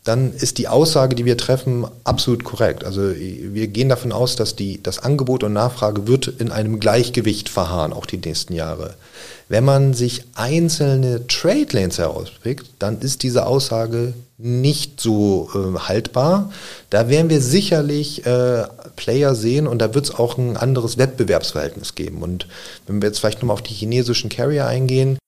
dann 0.04 0.32
ist 0.34 0.58
die 0.58 0.66
Aussage, 0.66 1.14
die 1.14 1.24
wir 1.24 1.36
treffen, 1.36 1.86
absolut 2.02 2.42
korrekt. 2.42 2.84
Also 2.84 3.02
wir 3.14 3.68
gehen 3.68 3.88
davon 3.88 4.10
aus, 4.10 4.34
dass 4.34 4.56
die, 4.56 4.82
das 4.82 4.98
Angebot 4.98 5.44
und 5.44 5.52
Nachfrage 5.52 6.08
wird 6.08 6.26
in 6.26 6.50
einem 6.50 6.80
Gleichgewicht 6.80 7.48
verharren, 7.48 7.92
auch 7.92 8.06
die 8.06 8.18
nächsten 8.18 8.52
Jahre. 8.52 8.94
Wenn 9.48 9.64
man 9.64 9.94
sich 9.94 10.24
einzelne 10.34 11.26
Trade 11.28 11.68
Lanes 11.70 11.98
herauspickt, 11.98 12.66
dann 12.80 13.00
ist 13.00 13.22
diese 13.22 13.46
Aussage 13.46 14.14
nicht 14.38 15.00
so 15.00 15.48
äh, 15.54 15.78
haltbar. 15.78 16.50
Da 16.90 17.08
werden 17.08 17.30
wir 17.30 17.40
sicherlich 17.40 18.26
äh, 18.26 18.64
Player 18.96 19.36
sehen 19.36 19.68
und 19.68 19.78
da 19.78 19.94
wird 19.94 20.06
es 20.06 20.14
auch 20.14 20.36
ein 20.36 20.56
anderes 20.56 20.98
Wettbewerbsverhältnis 20.98 21.94
geben. 21.94 22.22
Und 22.22 22.48
wenn 22.88 23.00
wir 23.00 23.08
jetzt 23.08 23.20
vielleicht 23.20 23.38
nochmal 23.38 23.54
auf 23.54 23.62
die 23.62 23.74
chinesischen 23.74 24.30
Carrier 24.30 24.66
eingehen, 24.66 25.18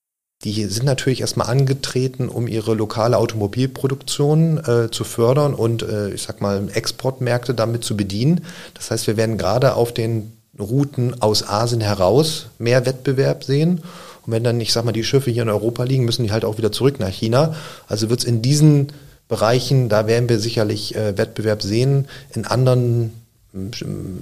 die 0.43 0.65
sind 0.65 0.85
natürlich 0.85 1.21
erstmal 1.21 1.47
angetreten, 1.47 2.29
um 2.29 2.47
ihre 2.47 2.75
lokale 2.75 3.17
Automobilproduktion 3.17 4.57
äh, 4.59 4.91
zu 4.91 5.03
fördern 5.03 5.53
und 5.53 5.81
äh, 5.81 6.09
ich 6.11 6.21
sag 6.23 6.41
mal 6.41 6.67
Exportmärkte 6.73 7.53
damit 7.53 7.83
zu 7.83 7.97
bedienen. 7.97 8.45
Das 8.73 8.91
heißt, 8.91 9.07
wir 9.07 9.17
werden 9.17 9.37
gerade 9.37 9.75
auf 9.75 9.93
den 9.93 10.33
Routen 10.59 11.21
aus 11.21 11.47
Asien 11.47 11.81
heraus 11.81 12.47
mehr 12.59 12.85
Wettbewerb 12.85 13.43
sehen. 13.43 13.81
Und 14.25 14.33
wenn 14.33 14.43
dann, 14.43 14.59
ich 14.61 14.71
sag 14.71 14.85
mal, 14.85 14.91
die 14.91 15.03
Schiffe 15.03 15.31
hier 15.31 15.43
in 15.43 15.49
Europa 15.49 15.83
liegen, 15.83 16.05
müssen 16.05 16.23
die 16.23 16.31
halt 16.31 16.45
auch 16.45 16.57
wieder 16.57 16.71
zurück 16.71 16.99
nach 16.99 17.09
China. 17.09 17.55
Also 17.87 18.09
wird 18.09 18.19
es 18.19 18.25
in 18.25 18.41
diesen 18.41 18.91
Bereichen, 19.27 19.89
da 19.89 20.07
werden 20.07 20.29
wir 20.29 20.39
sicherlich 20.39 20.95
äh, 20.95 21.17
Wettbewerb 21.17 21.61
sehen. 21.61 22.07
In 22.33 22.45
anderen, 22.45 23.13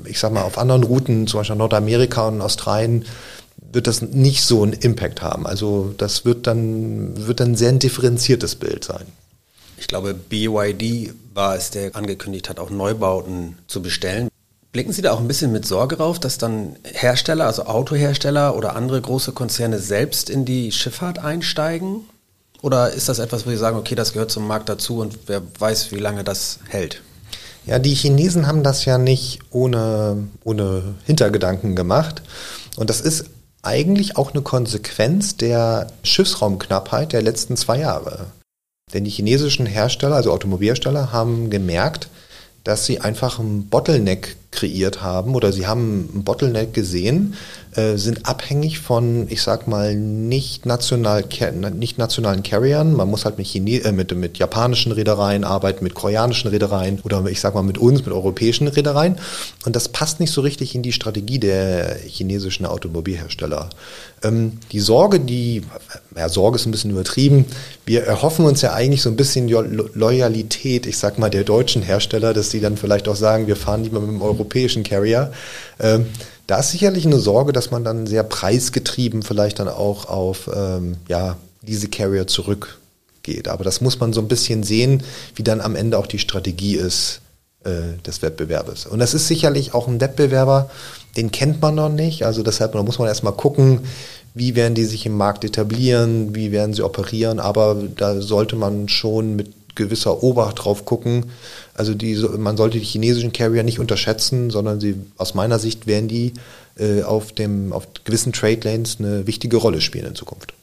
ich 0.05 0.19
sag 0.19 0.31
mal, 0.31 0.43
auf 0.43 0.57
anderen 0.57 0.83
Routen, 0.83 1.27
zum 1.27 1.39
Beispiel 1.39 1.55
Nordamerika 1.55 2.27
und 2.27 2.41
Australien, 2.41 3.05
wird 3.73 3.87
das 3.87 4.01
nicht 4.01 4.43
so 4.43 4.63
einen 4.63 4.73
Impact 4.73 5.21
haben. 5.21 5.45
Also 5.45 5.93
das 5.97 6.25
wird 6.25 6.47
dann, 6.47 7.27
wird 7.27 7.39
dann 7.39 7.55
sehr 7.55 7.69
ein 7.69 7.79
differenziertes 7.79 8.55
Bild 8.55 8.83
sein. 8.83 9.05
Ich 9.77 9.87
glaube, 9.87 10.13
BYD 10.13 11.13
war 11.33 11.55
es, 11.55 11.71
der 11.71 11.95
angekündigt 11.95 12.49
hat, 12.49 12.59
auch 12.59 12.69
Neubauten 12.69 13.57
zu 13.67 13.81
bestellen. 13.81 14.29
Blicken 14.71 14.93
Sie 14.93 15.01
da 15.01 15.11
auch 15.11 15.19
ein 15.19 15.27
bisschen 15.27 15.51
mit 15.51 15.65
Sorge 15.65 15.97
drauf, 15.97 16.19
dass 16.19 16.37
dann 16.37 16.75
Hersteller, 16.83 17.45
also 17.45 17.65
Autohersteller 17.65 18.55
oder 18.55 18.75
andere 18.75 19.01
große 19.01 19.31
Konzerne 19.31 19.79
selbst 19.79 20.29
in 20.29 20.45
die 20.45 20.71
Schifffahrt 20.71 21.19
einsteigen? 21.19 22.01
Oder 22.61 22.91
ist 22.91 23.09
das 23.09 23.19
etwas, 23.19 23.45
wo 23.45 23.49
Sie 23.49 23.57
sagen, 23.57 23.77
okay, 23.77 23.93
das 23.93 24.13
gehört 24.13 24.31
zum 24.31 24.47
Markt 24.47 24.69
dazu 24.69 24.99
und 24.99 25.19
wer 25.27 25.41
weiß, 25.59 25.91
wie 25.91 25.99
lange 25.99 26.23
das 26.23 26.59
hält? 26.69 27.01
Ja, 27.65 27.77
die 27.79 27.93
Chinesen 27.93 28.47
haben 28.47 28.63
das 28.63 28.85
ja 28.85 28.97
nicht 28.97 29.39
ohne, 29.51 30.27
ohne 30.43 30.95
Hintergedanken 31.05 31.75
gemacht. 31.75 32.21
Und 32.75 32.89
das 32.89 33.01
ist 33.01 33.25
eigentlich 33.63 34.17
auch 34.17 34.33
eine 34.33 34.41
Konsequenz 34.41 35.37
der 35.37 35.87
Schiffsraumknappheit 36.03 37.13
der 37.13 37.21
letzten 37.21 37.57
zwei 37.57 37.79
Jahre. 37.79 38.27
Denn 38.93 39.05
die 39.05 39.09
chinesischen 39.09 39.65
Hersteller, 39.65 40.15
also 40.15 40.31
Automobilhersteller, 40.31 41.11
haben 41.11 41.49
gemerkt, 41.49 42.09
dass 42.63 42.85
sie 42.85 42.99
einfach 42.99 43.39
einen 43.39 43.67
Bottleneck 43.67 44.35
kreiert 44.53 45.01
haben 45.01 45.35
oder 45.35 45.51
sie 45.51 45.67
haben 45.67 46.09
einen 46.13 46.23
Bottleneck 46.23 46.73
gesehen, 46.73 47.35
äh, 47.75 47.97
sind 47.97 48.27
abhängig 48.27 48.79
von, 48.79 49.25
ich 49.29 49.41
sag 49.41 49.67
mal, 49.67 49.95
nicht, 49.95 50.65
national, 50.67 51.23
nicht 51.73 51.97
nationalen 51.97 52.43
Carriern. 52.43 52.93
Man 52.93 53.09
muss 53.09 53.25
halt 53.25 53.39
mit, 53.39 53.47
Chine 53.47 53.83
äh, 53.83 53.91
mit, 53.91 54.15
mit 54.15 54.37
japanischen 54.37 54.91
Reedereien 54.91 55.43
arbeiten, 55.43 55.83
mit 55.83 55.95
koreanischen 55.95 56.51
Reedereien 56.51 56.99
oder 57.03 57.25
ich 57.25 57.39
sag 57.39 57.55
mal 57.55 57.63
mit 57.63 57.79
uns, 57.79 58.05
mit 58.05 58.13
europäischen 58.13 58.67
Reedereien. 58.67 59.17
Und 59.65 59.75
das 59.75 59.89
passt 59.89 60.19
nicht 60.19 60.31
so 60.31 60.41
richtig 60.41 60.75
in 60.75 60.83
die 60.83 60.91
Strategie 60.91 61.39
der 61.39 61.97
chinesischen 62.05 62.67
Automobilhersteller. 62.67 63.69
Ähm, 64.23 64.59
die 64.71 64.79
Sorge, 64.79 65.19
die, 65.19 65.63
ja, 66.15 66.29
Sorge 66.29 66.57
ist 66.57 66.67
ein 66.67 66.71
bisschen 66.71 66.91
übertrieben. 66.91 67.45
Wir 67.85 68.03
erhoffen 68.03 68.45
uns 68.45 68.61
ja 68.61 68.73
eigentlich 68.73 69.01
so 69.01 69.09
ein 69.09 69.15
bisschen 69.15 69.49
Loyalität, 69.49 70.85
ich 70.85 70.97
sag 70.97 71.17
mal, 71.17 71.29
der 71.29 71.43
deutschen 71.43 71.81
Hersteller, 71.81 72.33
dass 72.33 72.49
die 72.49 72.59
dann 72.61 72.77
vielleicht 72.77 73.07
auch 73.07 73.15
sagen, 73.15 73.47
wir 73.47 73.55
fahren 73.55 73.83
lieber 73.83 73.99
mit 73.99 74.09
dem 74.09 74.21
europäischen 74.43 74.83
Carrier. 74.83 75.31
Ähm, 75.79 76.07
da 76.47 76.59
ist 76.59 76.71
sicherlich 76.71 77.05
eine 77.05 77.19
Sorge, 77.19 77.53
dass 77.53 77.71
man 77.71 77.83
dann 77.83 78.05
sehr 78.05 78.23
preisgetrieben 78.23 79.23
vielleicht 79.23 79.59
dann 79.59 79.69
auch 79.69 80.09
auf 80.09 80.49
ähm, 80.53 80.97
ja, 81.07 81.37
diese 81.61 81.87
Carrier 81.87 82.27
zurückgeht. 82.27 83.47
Aber 83.47 83.63
das 83.63 83.79
muss 83.79 83.99
man 83.99 84.11
so 84.11 84.21
ein 84.21 84.27
bisschen 84.27 84.63
sehen, 84.63 85.03
wie 85.35 85.43
dann 85.43 85.61
am 85.61 85.75
Ende 85.75 85.97
auch 85.97 86.07
die 86.07 86.19
Strategie 86.19 86.75
ist 86.75 87.21
äh, 87.63 87.97
des 88.05 88.21
Wettbewerbes. 88.21 88.85
Und 88.85 88.99
das 88.99 89.13
ist 89.13 89.27
sicherlich 89.27 89.73
auch 89.73 89.87
ein 89.87 90.01
Wettbewerber, 90.01 90.69
den 91.15 91.31
kennt 91.31 91.61
man 91.61 91.75
noch 91.75 91.89
nicht. 91.89 92.25
Also 92.25 92.43
deshalb 92.43 92.73
da 92.73 92.83
muss 92.83 92.99
man 92.99 93.07
erstmal 93.07 93.33
gucken, 93.33 93.81
wie 94.33 94.55
werden 94.55 94.75
die 94.75 94.85
sich 94.85 95.05
im 95.05 95.15
Markt 95.15 95.45
etablieren, 95.45 96.35
wie 96.35 96.51
werden 96.51 96.73
sie 96.73 96.83
operieren. 96.83 97.39
Aber 97.39 97.77
da 97.95 98.19
sollte 98.19 98.57
man 98.57 98.89
schon 98.89 99.37
mit 99.37 99.53
gewisser 99.75 100.23
Obacht 100.23 100.63
drauf 100.63 100.85
gucken. 100.85 101.27
Also 101.75 101.93
die, 101.95 102.15
man 102.37 102.57
sollte 102.57 102.79
die 102.79 102.85
chinesischen 102.85 103.33
Carrier 103.33 103.63
nicht 103.63 103.79
unterschätzen, 103.79 104.49
sondern 104.51 104.79
sie 104.79 104.95
aus 105.17 105.33
meiner 105.33 105.59
Sicht 105.59 105.87
werden 105.87 106.07
die 106.07 106.33
äh, 106.77 107.03
auf 107.03 107.31
dem 107.31 107.73
auf 107.73 107.87
gewissen 108.03 108.33
Trade 108.33 108.59
Lanes 108.63 108.97
eine 108.99 109.25
wichtige 109.25 109.57
Rolle 109.57 109.81
spielen 109.81 110.05
in 110.05 110.15
Zukunft. 110.15 110.53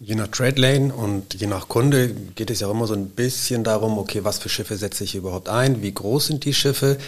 Je 0.00 0.14
nach 0.16 0.28
Trade 0.28 0.60
Lane 0.60 0.92
und 0.92 1.34
je 1.34 1.46
nach 1.46 1.68
Kunde 1.68 2.10
geht 2.34 2.50
es 2.50 2.60
ja 2.60 2.66
auch 2.66 2.72
immer 2.72 2.86
so 2.86 2.94
ein 2.94 3.06
bisschen 3.06 3.64
darum, 3.64 3.96
okay, 3.96 4.22
was 4.22 4.38
für 4.38 4.48
Schiffe 4.48 4.76
setze 4.76 5.04
ich 5.04 5.14
überhaupt 5.14 5.48
ein, 5.48 5.82
wie 5.82 5.94
groß 5.94 6.26
sind 6.26 6.44
die 6.44 6.52
Schiffe. 6.52 6.98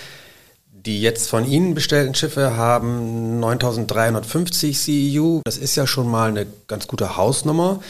Die 0.70 1.02
jetzt 1.02 1.28
von 1.28 1.44
Ihnen 1.44 1.74
bestellten 1.74 2.14
Schiffe 2.14 2.56
haben 2.56 3.40
9350 3.40 4.78
CEU. 4.78 5.40
Das 5.44 5.58
ist 5.58 5.74
ja 5.74 5.86
schon 5.86 6.08
mal 6.08 6.30
eine 6.30 6.46
ganz 6.68 6.86
gute 6.86 7.16
Hausnummer. 7.16 7.80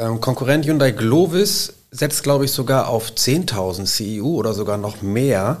Ähm, 0.00 0.18
Konkurrent 0.20 0.64
Hyundai 0.64 0.92
Glovis 0.92 1.74
setzt, 1.90 2.22
glaube 2.22 2.46
ich, 2.46 2.52
sogar 2.52 2.88
auf 2.88 3.10
10.000 3.10 3.84
CEU 3.84 4.34
oder 4.34 4.54
sogar 4.54 4.78
noch 4.78 5.02
mehr. 5.02 5.60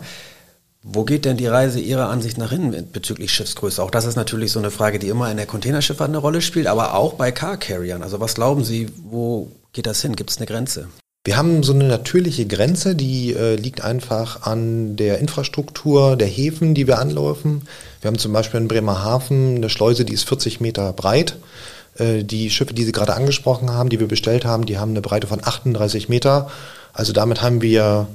Wo 0.82 1.04
geht 1.04 1.26
denn 1.26 1.36
die 1.36 1.46
Reise 1.46 1.78
Ihrer 1.78 2.08
Ansicht 2.08 2.38
nach 2.38 2.50
hin 2.50 2.88
bezüglich 2.90 3.32
Schiffsgröße? 3.32 3.82
Auch 3.82 3.90
das 3.90 4.06
ist 4.06 4.16
natürlich 4.16 4.50
so 4.50 4.58
eine 4.58 4.70
Frage, 4.70 4.98
die 4.98 5.08
immer 5.08 5.30
in 5.30 5.36
der 5.36 5.44
Containerschifffahrt 5.44 6.08
eine 6.08 6.16
Rolle 6.16 6.40
spielt, 6.40 6.68
aber 6.68 6.94
auch 6.94 7.14
bei 7.14 7.32
Car 7.32 7.58
Carriern. 7.58 8.02
Also 8.02 8.18
was 8.18 8.34
glauben 8.34 8.64
Sie, 8.64 8.88
wo 9.04 9.52
geht 9.74 9.84
das 9.84 10.00
hin? 10.00 10.16
Gibt 10.16 10.30
es 10.30 10.38
eine 10.38 10.46
Grenze? 10.46 10.88
Wir 11.22 11.36
haben 11.36 11.62
so 11.62 11.74
eine 11.74 11.84
natürliche 11.84 12.46
Grenze, 12.46 12.94
die 12.94 13.34
äh, 13.34 13.56
liegt 13.56 13.82
einfach 13.82 14.46
an 14.46 14.96
der 14.96 15.18
Infrastruktur 15.18 16.16
der 16.16 16.28
Häfen, 16.28 16.72
die 16.72 16.86
wir 16.86 16.98
anlaufen. 16.98 17.68
Wir 18.00 18.08
haben 18.08 18.16
zum 18.16 18.32
Beispiel 18.32 18.60
in 18.60 18.68
Bremerhaven 18.68 19.56
eine 19.56 19.68
Schleuse, 19.68 20.06
die 20.06 20.14
ist 20.14 20.26
40 20.26 20.60
Meter 20.62 20.94
breit. 20.94 21.36
Äh, 22.00 22.24
die 22.24 22.50
Schiffe, 22.50 22.74
die 22.74 22.84
Sie 22.84 22.92
gerade 22.92 23.14
angesprochen 23.14 23.70
haben, 23.70 23.90
die 23.90 24.00
wir 24.00 24.08
bestellt 24.08 24.44
haben, 24.44 24.66
die 24.66 24.78
haben 24.78 24.90
eine 24.90 25.02
Breite 25.02 25.26
von 25.26 25.40
38 25.44 26.08
Meter. 26.08 26.50
Also 26.92 27.12
damit 27.12 27.42
haben 27.42 27.60
wir, 27.62 28.08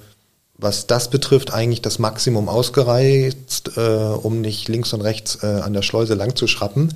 was 0.58 0.88
das 0.88 1.10
betrifft, 1.10 1.54
eigentlich 1.54 1.82
das 1.82 2.00
Maximum 2.00 2.50
ausgereizt, 2.50 3.78
äh, 3.78 3.82
um 3.82 4.42
nicht 4.42 4.68
links 4.68 4.92
und 4.94 5.02
rechts 5.02 5.44
äh, 5.44 5.62
an 5.62 5.74
der 5.74 5.84
Schleuse 5.84 6.16
lang 6.16 6.36
zu 6.36 6.48
schrappen. 6.48 6.94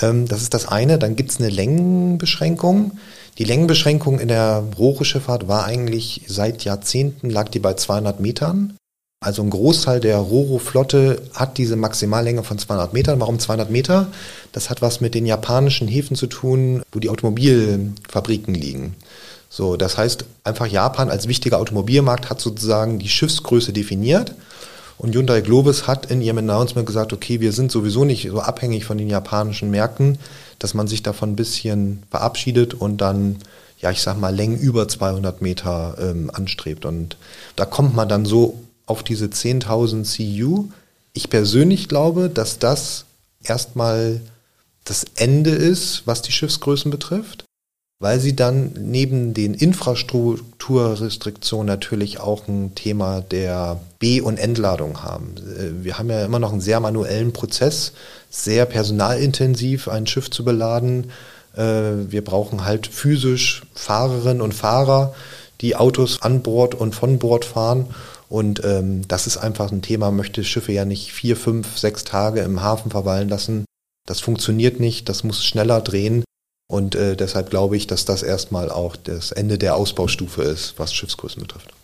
Ähm, 0.00 0.26
das 0.28 0.42
ist 0.42 0.54
das 0.54 0.68
eine. 0.68 0.98
Dann 0.98 1.16
gibt 1.16 1.30
es 1.30 1.38
eine 1.38 1.50
Längenbeschränkung. 1.50 2.92
Die 3.38 3.44
Längenbeschränkung 3.44 4.20
in 4.20 4.28
der 4.28 4.64
Rohre-Schifffahrt 4.78 5.48
war 5.48 5.64
eigentlich 5.64 6.22
seit 6.26 6.64
Jahrzehnten 6.64 7.30
lag 7.30 7.48
die 7.48 7.58
bei 7.58 7.74
200 7.74 8.20
Metern. 8.20 8.76
Also 9.22 9.42
ein 9.42 9.50
Großteil 9.50 10.00
der 10.00 10.16
Roro-Flotte 10.16 11.20
hat 11.34 11.58
diese 11.58 11.76
Maximallänge 11.76 12.42
von 12.42 12.58
200 12.58 12.94
Metern. 12.94 13.20
Warum 13.20 13.38
200 13.38 13.70
Meter? 13.70 14.08
Das 14.52 14.70
hat 14.70 14.80
was 14.80 15.02
mit 15.02 15.14
den 15.14 15.26
japanischen 15.26 15.88
Häfen 15.88 16.16
zu 16.16 16.26
tun, 16.26 16.82
wo 16.90 17.00
die 17.00 17.10
Automobilfabriken 17.10 18.54
liegen. 18.54 18.96
So, 19.50 19.76
das 19.76 19.98
heißt, 19.98 20.24
einfach 20.42 20.68
Japan 20.68 21.10
als 21.10 21.28
wichtiger 21.28 21.58
Automobilmarkt 21.58 22.30
hat 22.30 22.40
sozusagen 22.40 22.98
die 22.98 23.10
Schiffsgröße 23.10 23.74
definiert. 23.74 24.34
Und 24.96 25.14
Hyundai 25.14 25.42
Globus 25.42 25.86
hat 25.86 26.10
in 26.10 26.22
ihrem 26.22 26.38
Announcement 26.38 26.86
gesagt, 26.86 27.12
okay, 27.12 27.40
wir 27.40 27.52
sind 27.52 27.70
sowieso 27.70 28.06
nicht 28.06 28.26
so 28.26 28.40
abhängig 28.40 28.86
von 28.86 28.96
den 28.96 29.10
japanischen 29.10 29.70
Märkten, 29.70 30.18
dass 30.58 30.72
man 30.72 30.88
sich 30.88 31.02
davon 31.02 31.32
ein 31.32 31.36
bisschen 31.36 32.04
verabschiedet 32.10 32.72
und 32.72 33.02
dann, 33.02 33.36
ja, 33.80 33.90
ich 33.90 34.00
sag 34.00 34.18
mal, 34.18 34.34
Längen 34.34 34.58
über 34.58 34.88
200 34.88 35.42
Meter 35.42 35.96
ähm, 36.00 36.30
anstrebt. 36.32 36.86
Und 36.86 37.18
da 37.56 37.66
kommt 37.66 37.94
man 37.94 38.08
dann 38.08 38.24
so 38.24 38.58
auf 38.90 39.02
diese 39.02 39.26
10.000 39.26 40.04
CU. 40.04 40.66
Ich 41.12 41.30
persönlich 41.30 41.88
glaube, 41.88 42.28
dass 42.28 42.58
das 42.58 43.06
erstmal 43.42 44.20
das 44.84 45.04
Ende 45.16 45.50
ist, 45.50 46.02
was 46.06 46.22
die 46.22 46.32
Schiffsgrößen 46.32 46.90
betrifft, 46.90 47.44
weil 48.00 48.18
sie 48.18 48.34
dann 48.34 48.72
neben 48.78 49.34
den 49.34 49.54
Infrastrukturrestriktionen 49.54 51.66
natürlich 51.66 52.18
auch 52.18 52.48
ein 52.48 52.74
Thema 52.74 53.20
der 53.20 53.80
B- 53.98 54.20
und 54.20 54.38
Entladung 54.38 55.02
haben. 55.02 55.34
Äh, 55.36 55.84
wir 55.84 55.98
haben 55.98 56.10
ja 56.10 56.24
immer 56.24 56.40
noch 56.40 56.52
einen 56.52 56.60
sehr 56.60 56.80
manuellen 56.80 57.32
Prozess, 57.32 57.92
sehr 58.28 58.66
personalintensiv 58.66 59.88
ein 59.88 60.06
Schiff 60.06 60.30
zu 60.30 60.44
beladen. 60.44 61.10
Äh, 61.54 61.92
wir 62.08 62.24
brauchen 62.24 62.64
halt 62.64 62.86
physisch 62.86 63.62
Fahrerinnen 63.74 64.40
und 64.40 64.54
Fahrer, 64.54 65.14
die 65.60 65.76
Autos 65.76 66.22
an 66.22 66.42
Bord 66.42 66.74
und 66.74 66.94
von 66.94 67.18
Bord 67.18 67.44
fahren. 67.44 67.88
Und 68.30 68.62
ähm, 68.64 69.06
das 69.08 69.26
ist 69.26 69.38
einfach 69.38 69.72
ein 69.72 69.82
Thema, 69.82 70.12
möchte 70.12 70.44
Schiffe 70.44 70.70
ja 70.70 70.84
nicht 70.84 71.12
vier, 71.12 71.36
fünf, 71.36 71.76
sechs 71.76 72.04
Tage 72.04 72.40
im 72.42 72.62
Hafen 72.62 72.92
verweilen 72.92 73.28
lassen. 73.28 73.64
Das 74.06 74.20
funktioniert 74.20 74.78
nicht, 74.78 75.08
das 75.08 75.24
muss 75.24 75.44
schneller 75.44 75.80
drehen. 75.80 76.22
Und 76.70 76.94
äh, 76.94 77.16
deshalb 77.16 77.50
glaube 77.50 77.76
ich, 77.76 77.88
dass 77.88 78.04
das 78.04 78.22
erstmal 78.22 78.70
auch 78.70 78.94
das 78.94 79.32
Ende 79.32 79.58
der 79.58 79.74
Ausbaustufe 79.74 80.42
ist, 80.42 80.74
was 80.78 80.94
Schiffsgrößen 80.94 81.42
betrifft. 81.42 81.74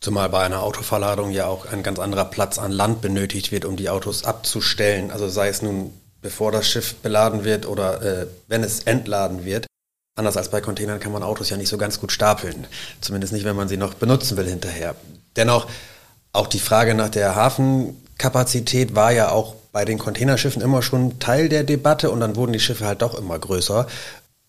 Zumal 0.00 0.28
bei 0.28 0.44
einer 0.44 0.62
Autoverladung 0.62 1.30
ja 1.30 1.46
auch 1.46 1.64
ein 1.72 1.82
ganz 1.82 1.98
anderer 1.98 2.26
Platz 2.26 2.58
an 2.58 2.72
Land 2.72 3.00
benötigt 3.00 3.50
wird, 3.50 3.64
um 3.64 3.76
die 3.76 3.88
Autos 3.88 4.24
abzustellen. 4.24 5.10
Also 5.10 5.30
sei 5.30 5.48
es 5.48 5.62
nun 5.62 5.94
bevor 6.20 6.52
das 6.52 6.68
Schiff 6.68 6.96
beladen 6.96 7.44
wird 7.44 7.66
oder 7.66 8.02
äh, 8.02 8.26
wenn 8.48 8.62
es 8.62 8.80
entladen 8.80 9.46
wird. 9.46 9.66
Anders 10.16 10.38
als 10.38 10.50
bei 10.50 10.62
Containern 10.62 10.98
kann 10.98 11.12
man 11.12 11.22
Autos 11.22 11.50
ja 11.50 11.58
nicht 11.58 11.68
so 11.68 11.76
ganz 11.76 12.00
gut 12.00 12.10
stapeln. 12.10 12.66
Zumindest 13.02 13.34
nicht, 13.34 13.44
wenn 13.44 13.54
man 13.54 13.68
sie 13.68 13.76
noch 13.76 13.94
benutzen 13.94 14.38
will 14.38 14.48
hinterher. 14.48 14.94
Dennoch, 15.36 15.68
auch 16.32 16.46
die 16.46 16.58
Frage 16.58 16.94
nach 16.94 17.10
der 17.10 17.34
Hafenkapazität 17.36 18.94
war 18.94 19.12
ja 19.12 19.30
auch 19.30 19.54
bei 19.72 19.84
den 19.84 19.98
Containerschiffen 19.98 20.62
immer 20.62 20.80
schon 20.80 21.18
Teil 21.18 21.50
der 21.50 21.64
Debatte 21.64 22.10
und 22.10 22.20
dann 22.20 22.34
wurden 22.34 22.54
die 22.54 22.60
Schiffe 22.60 22.86
halt 22.86 23.02
doch 23.02 23.14
immer 23.14 23.38
größer. 23.38 23.86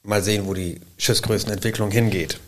Mal 0.03 0.24
sehen, 0.24 0.47
wo 0.47 0.53
die 0.53 0.79
Schiffsgrößenentwicklung 0.97 1.91
hingeht. 1.91 2.39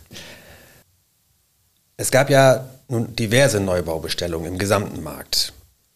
Es 1.98 2.10
gab 2.10 2.30
ja 2.30 2.70
nun 2.88 3.14
diverse 3.14 3.60
Neubaubestellungen 3.60 4.54
im 4.54 4.58
gesamten 4.58 5.02
Markt. 5.02 5.52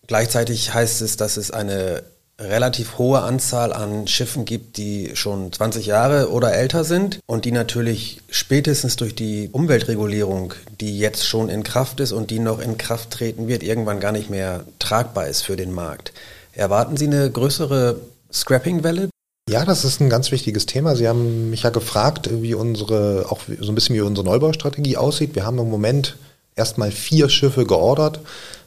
Gleichzeitig 0.06 0.74
heißt 0.74 1.00
es, 1.00 1.16
dass 1.16 1.38
es 1.38 1.50
eine 1.50 2.02
relativ 2.38 2.98
hohe 2.98 3.20
Anzahl 3.20 3.72
an 3.72 4.08
Schiffen 4.08 4.44
gibt, 4.44 4.76
die 4.76 5.14
schon 5.14 5.52
20 5.52 5.86
Jahre 5.86 6.30
oder 6.30 6.52
älter 6.52 6.84
sind 6.84 7.20
und 7.26 7.44
die 7.44 7.52
natürlich 7.52 8.20
spätestens 8.28 8.96
durch 8.96 9.14
die 9.14 9.48
Umweltregulierung, 9.52 10.54
die 10.80 10.98
jetzt 10.98 11.26
schon 11.26 11.48
in 11.48 11.62
Kraft 11.62 12.00
ist 12.00 12.12
und 12.12 12.30
die 12.30 12.40
noch 12.40 12.58
in 12.58 12.76
Kraft 12.76 13.10
treten 13.10 13.46
wird, 13.46 13.62
irgendwann 13.62 14.00
gar 14.00 14.12
nicht 14.12 14.30
mehr 14.30 14.64
tragbar 14.78 15.28
ist 15.28 15.42
für 15.42 15.56
den 15.56 15.72
Markt. 15.72 16.12
Erwarten 16.52 16.96
Sie 16.96 17.06
eine 17.06 17.30
größere 17.30 18.00
Scrapping-Welle? 18.32 19.10
Ja, 19.48 19.64
das 19.64 19.84
ist 19.84 20.00
ein 20.00 20.08
ganz 20.08 20.32
wichtiges 20.32 20.66
Thema. 20.66 20.96
Sie 20.96 21.06
haben 21.06 21.50
mich 21.50 21.62
ja 21.64 21.70
gefragt, 21.70 22.30
wie 22.32 22.54
unsere, 22.54 23.26
auch 23.28 23.42
so 23.60 23.70
ein 23.70 23.74
bisschen 23.74 23.94
wie 23.94 24.00
unsere 24.00 24.26
Neubaustrategie 24.26 24.96
aussieht. 24.96 25.34
Wir 25.34 25.44
haben 25.44 25.58
im 25.58 25.70
Moment 25.70 26.16
erstmal 26.56 26.90
vier 26.90 27.28
Schiffe 27.28 27.66
geordert. 27.66 28.20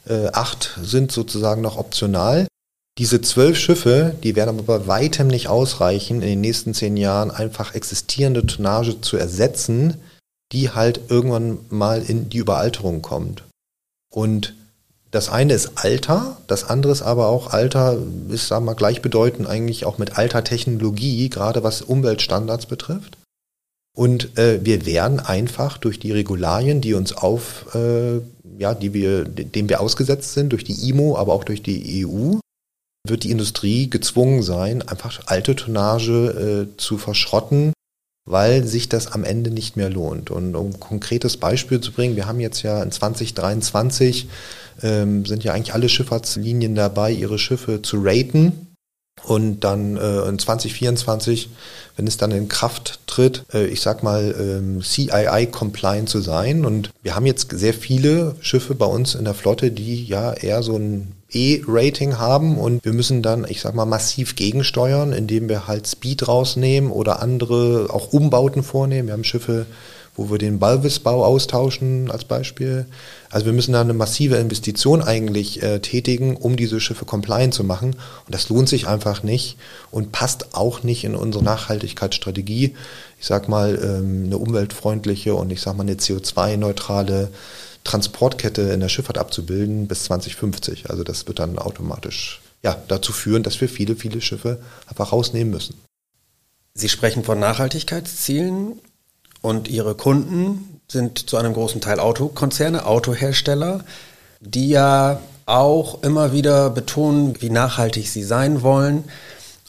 Äh, 0.07 0.27
acht 0.33 0.77
sind 0.81 1.11
sozusagen 1.11 1.61
noch 1.61 1.77
optional. 1.77 2.47
Diese 2.97 3.21
zwölf 3.21 3.57
Schiffe, 3.57 4.15
die 4.23 4.35
werden 4.35 4.57
aber 4.57 4.79
bei 4.79 4.87
weitem 4.87 5.27
nicht 5.27 5.49
ausreichen, 5.49 6.21
in 6.21 6.29
den 6.29 6.41
nächsten 6.41 6.73
zehn 6.73 6.97
Jahren 6.97 7.29
einfach 7.29 7.75
existierende 7.75 8.45
Tonnage 8.45 9.01
zu 9.01 9.17
ersetzen, 9.17 9.97
die 10.51 10.71
halt 10.71 11.01
irgendwann 11.09 11.59
mal 11.69 12.01
in 12.01 12.29
die 12.29 12.37
Überalterung 12.37 13.01
kommt. 13.01 13.43
Und 14.11 14.55
das 15.11 15.29
eine 15.29 15.53
ist 15.53 15.71
Alter, 15.75 16.37
das 16.47 16.63
andere 16.63 16.91
ist 16.91 17.01
aber 17.01 17.27
auch 17.27 17.53
Alter, 17.53 17.97
ist, 18.29 18.47
sagen 18.47 18.65
wir 18.65 18.71
mal, 18.71 18.75
gleichbedeutend 18.75 19.47
eigentlich 19.47 19.85
auch 19.85 19.97
mit 19.97 20.17
alter 20.17 20.43
Technologie, 20.43 21.29
gerade 21.29 21.63
was 21.63 21.81
Umweltstandards 21.81 22.65
betrifft. 22.65 23.17
Und 23.95 24.37
äh, 24.37 24.63
wir 24.63 24.85
werden 24.85 25.19
einfach 25.19 25.77
durch 25.77 25.99
die 25.99 26.11
Regularien, 26.11 26.81
die 26.81 26.93
uns 26.93 27.13
auf, 27.13 27.73
äh, 27.73 28.19
ja, 28.59 28.73
die 28.73 28.93
wir, 28.93 29.23
dem 29.23 29.69
wir 29.69 29.81
ausgesetzt 29.81 30.33
sind, 30.33 30.51
durch 30.51 30.63
die 30.63 30.89
IMO, 30.89 31.17
aber 31.17 31.33
auch 31.33 31.43
durch 31.43 31.63
die 31.63 32.05
EU, 32.05 32.37
wird 33.09 33.23
die 33.23 33.31
Industrie 33.31 33.89
gezwungen 33.89 34.43
sein, 34.43 34.81
einfach 34.81 35.21
alte 35.25 35.55
Tonnage 35.55 36.67
äh, 36.73 36.77
zu 36.77 36.97
verschrotten, 36.97 37.73
weil 38.25 38.65
sich 38.65 38.89
das 38.89 39.11
am 39.11 39.23
Ende 39.23 39.51
nicht 39.51 39.77
mehr 39.77 39.89
lohnt. 39.89 40.29
Und 40.29 40.55
um 40.55 40.67
ein 40.67 40.79
konkretes 40.79 41.37
Beispiel 41.37 41.79
zu 41.79 41.91
bringen, 41.91 42.15
wir 42.15 42.27
haben 42.27 42.39
jetzt 42.39 42.61
ja 42.63 42.83
in 42.83 42.91
2023 42.91 44.27
ähm, 44.83 45.25
sind 45.25 45.43
ja 45.43 45.53
eigentlich 45.53 45.73
alle 45.73 45.89
Schifffahrtslinien 45.89 46.75
dabei, 46.75 47.11
ihre 47.11 47.39
Schiffe 47.39 47.81
zu 47.81 47.97
raten. 48.01 48.67
Und 49.23 49.61
dann 49.61 49.97
äh, 49.97 50.27
in 50.29 50.37
2024, 50.37 51.49
wenn 51.95 52.05
es 52.05 52.17
dann 52.17 52.31
in 52.31 52.47
Kraft 52.47 52.99
tritt, 53.07 53.43
äh, 53.51 53.65
ich 53.65 53.81
sag 53.81 54.03
mal, 54.03 54.35
ähm, 54.39 54.81
CII-compliant 54.83 56.07
zu 56.07 56.21
sein. 56.21 56.65
Und 56.65 56.91
wir 57.01 57.15
haben 57.15 57.25
jetzt 57.25 57.49
sehr 57.51 57.73
viele 57.73 58.35
Schiffe 58.41 58.75
bei 58.75 58.85
uns 58.85 59.15
in 59.15 59.25
der 59.25 59.33
Flotte, 59.33 59.71
die 59.71 60.05
ja 60.05 60.33
eher 60.33 60.61
so 60.61 60.75
ein 60.77 61.16
E-Rating 61.33 62.17
haben 62.17 62.57
und 62.57 62.85
wir 62.85 62.93
müssen 62.93 63.21
dann, 63.21 63.45
ich 63.47 63.61
sag 63.61 63.75
mal, 63.75 63.85
massiv 63.85 64.35
gegensteuern, 64.35 65.11
indem 65.11 65.49
wir 65.49 65.67
halt 65.67 65.87
Speed 65.87 66.27
rausnehmen 66.27 66.91
oder 66.91 67.21
andere 67.21 67.87
auch 67.91 68.13
Umbauten 68.13 68.63
vornehmen. 68.63 69.07
Wir 69.09 69.13
haben 69.13 69.25
Schiffe, 69.25 69.65
wo 70.17 70.31
wir 70.31 70.39
den 70.39 70.57
Balvisbau 70.57 71.23
austauschen 71.23 72.09
als 72.09 72.25
Beispiel. 72.25 72.85
Also 73.29 73.45
wir 73.45 73.53
müssen 73.53 73.73
da 73.73 73.81
eine 73.81 73.93
massive 73.93 74.37
Investition 74.37 75.01
eigentlich 75.03 75.61
äh, 75.61 75.79
tätigen, 75.79 76.35
um 76.35 76.55
diese 76.55 76.79
Schiffe 76.79 77.05
compliant 77.05 77.53
zu 77.53 77.63
machen. 77.63 77.91
Und 78.25 78.33
das 78.33 78.49
lohnt 78.49 78.67
sich 78.67 78.87
einfach 78.87 79.21
nicht 79.21 79.57
und 79.91 80.11
passt 80.11 80.55
auch 80.55 80.81
nicht 80.81 81.03
in 81.03 81.13
unsere 81.13 81.43
Nachhaltigkeitsstrategie. 81.43 82.73
Ich 83.19 83.25
sag 83.25 83.47
mal, 83.47 83.77
ähm, 83.81 84.23
eine 84.25 84.37
umweltfreundliche 84.37 85.35
und 85.35 85.51
ich 85.51 85.61
sag 85.61 85.75
mal 85.75 85.83
eine 85.83 85.95
CO2-neutrale 85.95 87.29
Transportkette 87.87 88.63
in 88.63 88.81
der 88.81 88.89
Schifffahrt 88.89 89.17
abzubilden 89.17 89.87
bis 89.87 90.03
2050. 90.03 90.89
Also 90.89 91.03
das 91.03 91.25
wird 91.27 91.39
dann 91.39 91.57
automatisch 91.57 92.41
ja, 92.61 92.75
dazu 92.87 93.13
führen, 93.13 93.43
dass 93.43 93.61
wir 93.61 93.69
viele, 93.69 93.95
viele 93.95 94.19
Schiffe 94.19 94.59
einfach 94.87 95.13
rausnehmen 95.13 95.51
müssen. 95.51 95.75
Sie 96.73 96.89
sprechen 96.89 97.23
von 97.23 97.39
Nachhaltigkeitszielen 97.39 98.73
und 99.41 99.69
Ihre 99.69 99.95
Kunden 99.95 100.81
sind 100.91 101.29
zu 101.29 101.37
einem 101.37 101.53
großen 101.53 101.79
Teil 101.79 101.99
Autokonzerne, 101.99 102.85
Autohersteller, 102.85 103.83
die 104.41 104.69
ja 104.69 105.21
auch 105.45 106.03
immer 106.03 106.33
wieder 106.33 106.69
betonen, 106.69 107.41
wie 107.41 107.49
nachhaltig 107.49 108.09
sie 108.09 108.23
sein 108.23 108.61
wollen. 108.63 109.05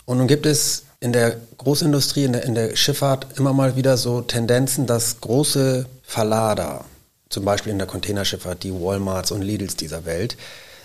Und 0.07 0.19
nun 0.19 0.27
gibt 0.27 0.45
es 0.45 0.85
in 1.01 1.13
der 1.13 1.37
Großindustrie, 1.59 2.25
in 2.25 2.33
der, 2.33 2.45
in 2.45 2.55
der 2.55 2.75
Schifffahrt 2.75 3.39
immer 3.39 3.53
mal 3.53 3.77
wieder 3.77 3.97
so 3.97 4.21
Tendenzen, 4.21 4.87
dass 4.87 5.21
große 5.21 5.87
Verlader, 6.03 6.85
zum 7.29 7.45
Beispiel 7.45 7.73
in 7.73 7.79
der 7.79 7.87
Containerschifffahrt, 7.87 8.63
die 8.63 8.73
Walmarts 8.73 9.31
und 9.33 9.43
Lidls 9.43 9.77
dieser 9.77 10.05
Welt, 10.05 10.37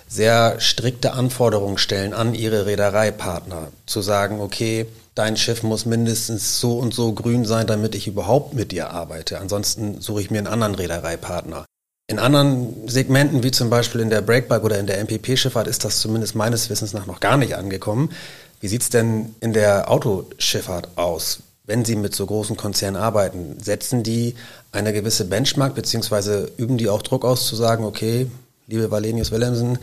sehr 0.08 0.60
strikte 0.60 1.14
Anforderungen 1.14 1.78
stellen 1.78 2.14
an 2.14 2.36
ihre 2.36 2.66
Reedereipartner. 2.66 3.70
Zu 3.86 4.02
sagen, 4.02 4.42
okay, 4.42 4.86
dein 5.16 5.38
Schiff 5.38 5.64
muss 5.64 5.86
mindestens 5.86 6.60
so 6.60 6.78
und 6.78 6.94
so 6.94 7.14
grün 7.14 7.46
sein, 7.46 7.68
damit 7.68 7.96
ich 7.96 8.08
überhaupt 8.08 8.54
mit 8.54 8.72
dir 8.72 8.92
arbeite. 8.92 9.40
Ansonsten 9.40 10.02
suche 10.02 10.22
ich 10.22 10.32
mir 10.32 10.40
einen 10.40 10.48
anderen 10.48 10.76
Reedereipartner. 10.76 11.66
In 12.08 12.20
anderen 12.20 12.88
Segmenten, 12.88 13.44
wie 13.44 13.52
zum 13.52 13.70
Beispiel 13.70 14.02
in 14.02 14.10
der 14.10 14.22
Breakbike 14.22 14.64
oder 14.64 14.78
in 14.78 14.88
der 14.88 15.00
MPP-Schifffahrt, 15.00 15.68
ist 15.68 15.86
das 15.86 16.00
zumindest 16.00 16.36
meines 16.36 16.70
Wissens 16.70 16.94
nach 16.94 17.06
noch 17.06 17.22
gar 17.22 17.38
nicht 17.38 17.56
angekommen. 17.56 18.12
Wie 18.60 18.68
sieht's 18.68 18.90
denn 18.90 19.36
in 19.40 19.54
der 19.54 19.90
Autoschifffahrt 19.90 20.98
aus? 20.98 21.40
Wenn 21.66 21.86
Sie 21.86 21.96
mit 21.96 22.14
so 22.14 22.26
großen 22.26 22.58
Konzernen 22.58 23.02
arbeiten, 23.02 23.58
setzen 23.62 24.04
die 24.04 24.36
eine 24.74 24.92
gewisse 24.92 25.24
Benchmark, 25.24 25.76
beziehungsweise 25.76 26.52
üben 26.58 26.78
die 26.78 26.90
auch 26.90 27.02
Druck 27.02 27.24
aus 27.24 27.48
zu 27.48 27.56
sagen, 27.56 27.86
okay, 27.86 28.28
liebe 28.68 28.92
Valenius 28.92 29.32
Wilhelmsen, 29.32 29.80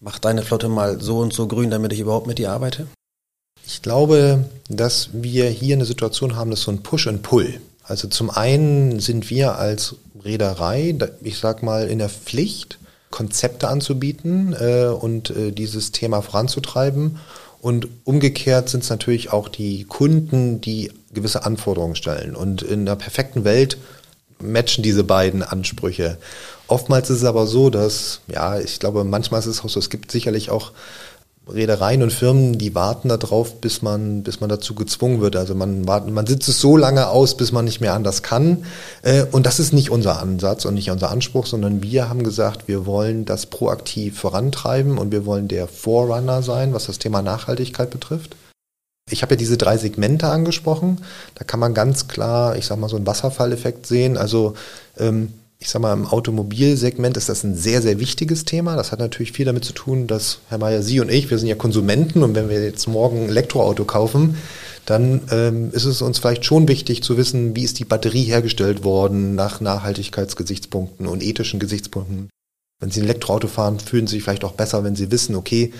mach 0.00 0.18
deine 0.18 0.42
Flotte 0.42 0.68
mal 0.68 1.00
so 1.00 1.18
und 1.18 1.32
so 1.32 1.46
grün, 1.46 1.70
damit 1.70 1.92
ich 1.92 2.00
überhaupt 2.00 2.26
mit 2.26 2.38
dir 2.38 2.50
arbeite? 2.50 2.88
Ich 3.64 3.80
glaube, 3.80 4.44
dass 4.68 5.10
wir 5.12 5.48
hier 5.48 5.76
eine 5.76 5.84
Situation 5.84 6.34
haben, 6.34 6.50
dass 6.50 6.62
so 6.62 6.72
ein 6.72 6.82
Push 6.82 7.06
and 7.06 7.22
Pull. 7.22 7.60
Also 7.84 8.08
zum 8.08 8.30
einen 8.30 8.98
sind 8.98 9.30
wir 9.30 9.56
als 9.56 9.94
Reederei, 10.24 10.96
ich 11.22 11.38
sag 11.38 11.62
mal, 11.62 11.86
in 11.88 12.00
der 12.00 12.08
Pflicht, 12.08 12.78
Konzepte 13.10 13.68
anzubieten 13.68 14.52
äh, 14.58 14.86
und 14.86 15.30
äh, 15.30 15.52
dieses 15.52 15.92
Thema 15.92 16.22
voranzutreiben. 16.22 17.20
Und 17.60 17.88
umgekehrt 18.04 18.68
sind 18.68 18.82
es 18.82 18.90
natürlich 18.90 19.32
auch 19.32 19.48
die 19.48 19.84
Kunden, 19.84 20.60
die 20.60 20.90
gewisse 21.14 21.44
Anforderungen 21.44 21.96
stellen. 21.96 22.36
Und 22.36 22.62
in 22.62 22.80
einer 22.80 22.96
perfekten 22.96 23.44
Welt 23.44 23.78
matchen 24.40 24.82
diese 24.82 25.04
beiden 25.04 25.42
Ansprüche. 25.42 26.18
Oftmals 26.66 27.10
ist 27.10 27.18
es 27.18 27.24
aber 27.24 27.46
so, 27.46 27.70
dass, 27.70 28.20
ja, 28.28 28.58
ich 28.58 28.80
glaube, 28.80 29.04
manchmal 29.04 29.40
ist 29.40 29.46
es 29.46 29.64
auch 29.64 29.68
so, 29.68 29.78
es 29.78 29.90
gibt 29.90 30.10
sicherlich 30.10 30.50
auch 30.50 30.72
Reedereien 31.46 32.02
und 32.02 32.10
Firmen, 32.10 32.56
die 32.56 32.74
warten 32.74 33.10
darauf, 33.10 33.60
bis 33.60 33.82
man, 33.82 34.22
bis 34.22 34.40
man 34.40 34.48
dazu 34.48 34.74
gezwungen 34.74 35.20
wird. 35.20 35.36
Also 35.36 35.54
man 35.54 35.86
warten, 35.86 36.12
man 36.12 36.26
sitzt 36.26 36.48
es 36.48 36.58
so 36.58 36.76
lange 36.76 37.08
aus, 37.08 37.36
bis 37.36 37.52
man 37.52 37.66
nicht 37.66 37.82
mehr 37.82 37.92
anders 37.92 38.22
kann. 38.22 38.64
Äh, 39.02 39.24
und 39.30 39.44
das 39.44 39.60
ist 39.60 39.74
nicht 39.74 39.90
unser 39.90 40.20
Ansatz 40.20 40.64
und 40.64 40.72
nicht 40.72 40.90
unser 40.90 41.10
Anspruch, 41.10 41.44
sondern 41.44 41.82
wir 41.82 42.08
haben 42.08 42.24
gesagt, 42.24 42.66
wir 42.66 42.86
wollen 42.86 43.26
das 43.26 43.46
proaktiv 43.46 44.18
vorantreiben 44.18 44.96
und 44.96 45.12
wir 45.12 45.26
wollen 45.26 45.48
der 45.48 45.68
Forerunner 45.68 46.42
sein, 46.42 46.72
was 46.72 46.86
das 46.86 46.98
Thema 46.98 47.20
Nachhaltigkeit 47.20 47.90
betrifft. 47.90 48.36
Ich 49.10 49.22
habe 49.22 49.34
ja 49.34 49.36
diese 49.36 49.58
drei 49.58 49.76
Segmente 49.76 50.28
angesprochen. 50.28 50.98
Da 51.34 51.44
kann 51.44 51.60
man 51.60 51.74
ganz 51.74 52.08
klar, 52.08 52.56
ich 52.56 52.66
sag 52.66 52.78
mal, 52.78 52.88
so 52.88 52.96
einen 52.96 53.06
Wasserfalleffekt 53.06 53.86
sehen. 53.86 54.16
Also 54.16 54.54
ähm, 54.98 55.32
ich 55.58 55.70
sag 55.70 55.82
mal, 55.82 55.92
im 55.92 56.06
Automobilsegment 56.06 57.16
ist 57.16 57.28
das 57.28 57.44
ein 57.44 57.54
sehr, 57.54 57.80
sehr 57.80 58.00
wichtiges 58.00 58.44
Thema. 58.44 58.76
Das 58.76 58.92
hat 58.92 58.98
natürlich 58.98 59.32
viel 59.32 59.46
damit 59.46 59.64
zu 59.64 59.72
tun, 59.72 60.06
dass, 60.06 60.40
Herr 60.48 60.58
Mayer, 60.58 60.82
Sie 60.82 61.00
und 61.00 61.10
ich, 61.10 61.30
wir 61.30 61.38
sind 61.38 61.48
ja 61.48 61.54
Konsumenten 61.54 62.22
und 62.22 62.34
wenn 62.34 62.48
wir 62.48 62.62
jetzt 62.62 62.86
morgen 62.86 63.24
ein 63.24 63.28
Elektroauto 63.28 63.84
kaufen, 63.84 64.36
dann 64.84 65.22
ähm, 65.30 65.70
ist 65.72 65.84
es 65.84 66.02
uns 66.02 66.18
vielleicht 66.18 66.44
schon 66.44 66.68
wichtig 66.68 67.02
zu 67.02 67.16
wissen, 67.16 67.54
wie 67.54 67.64
ist 67.64 67.78
die 67.78 67.86
Batterie 67.86 68.24
hergestellt 68.24 68.84
worden 68.84 69.34
nach 69.34 69.60
Nachhaltigkeitsgesichtspunkten 69.60 71.06
und 71.06 71.22
ethischen 71.22 71.60
Gesichtspunkten. 71.60 72.28
Wenn 72.80 72.90
Sie 72.90 73.00
ein 73.00 73.04
Elektroauto 73.04 73.48
fahren, 73.48 73.78
fühlen 73.80 74.06
Sie 74.06 74.16
sich 74.16 74.24
vielleicht 74.24 74.44
auch 74.44 74.52
besser, 74.52 74.84
wenn 74.84 74.96
Sie 74.96 75.10
wissen, 75.10 75.36
okay, 75.36 75.72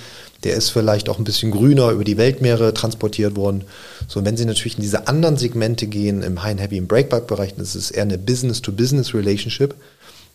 der 0.44 0.54
ist 0.54 0.70
vielleicht 0.70 1.08
auch 1.08 1.18
ein 1.18 1.24
bisschen 1.24 1.50
grüner 1.50 1.90
über 1.90 2.04
die 2.04 2.16
Weltmeere 2.16 2.72
transportiert 2.72 3.36
worden. 3.36 3.64
So, 4.08 4.24
wenn 4.24 4.36
Sie 4.36 4.44
natürlich 4.44 4.76
in 4.76 4.82
diese 4.82 5.08
anderen 5.08 5.36
Segmente 5.36 5.86
gehen, 5.86 6.22
im 6.22 6.42
High 6.42 6.52
and 6.52 6.60
Heavy 6.60 6.80
und 6.80 6.88
Breakback-Bereich, 6.88 7.54
das 7.56 7.74
ist 7.74 7.90
eher 7.90 8.02
eine 8.02 8.18
Business-to-Business-Relationship, 8.18 9.74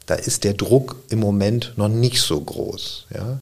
da 0.05 0.15
ist 0.15 0.43
der 0.43 0.53
Druck 0.53 0.97
im 1.09 1.19
Moment 1.19 1.73
noch 1.77 1.89
nicht 1.89 2.21
so 2.21 2.39
groß. 2.39 3.05
Ja? 3.13 3.39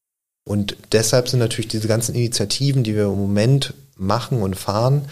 Und 0.47 0.77
deshalb 0.91 1.29
sind 1.29 1.39
natürlich 1.39 1.69
diese 1.69 1.87
ganzen 1.87 2.15
Initiativen, 2.15 2.83
die 2.83 2.95
wir 2.95 3.05
im 3.05 3.17
Moment 3.17 3.73
machen 3.95 4.41
und 4.41 4.55
fahren, 4.55 5.05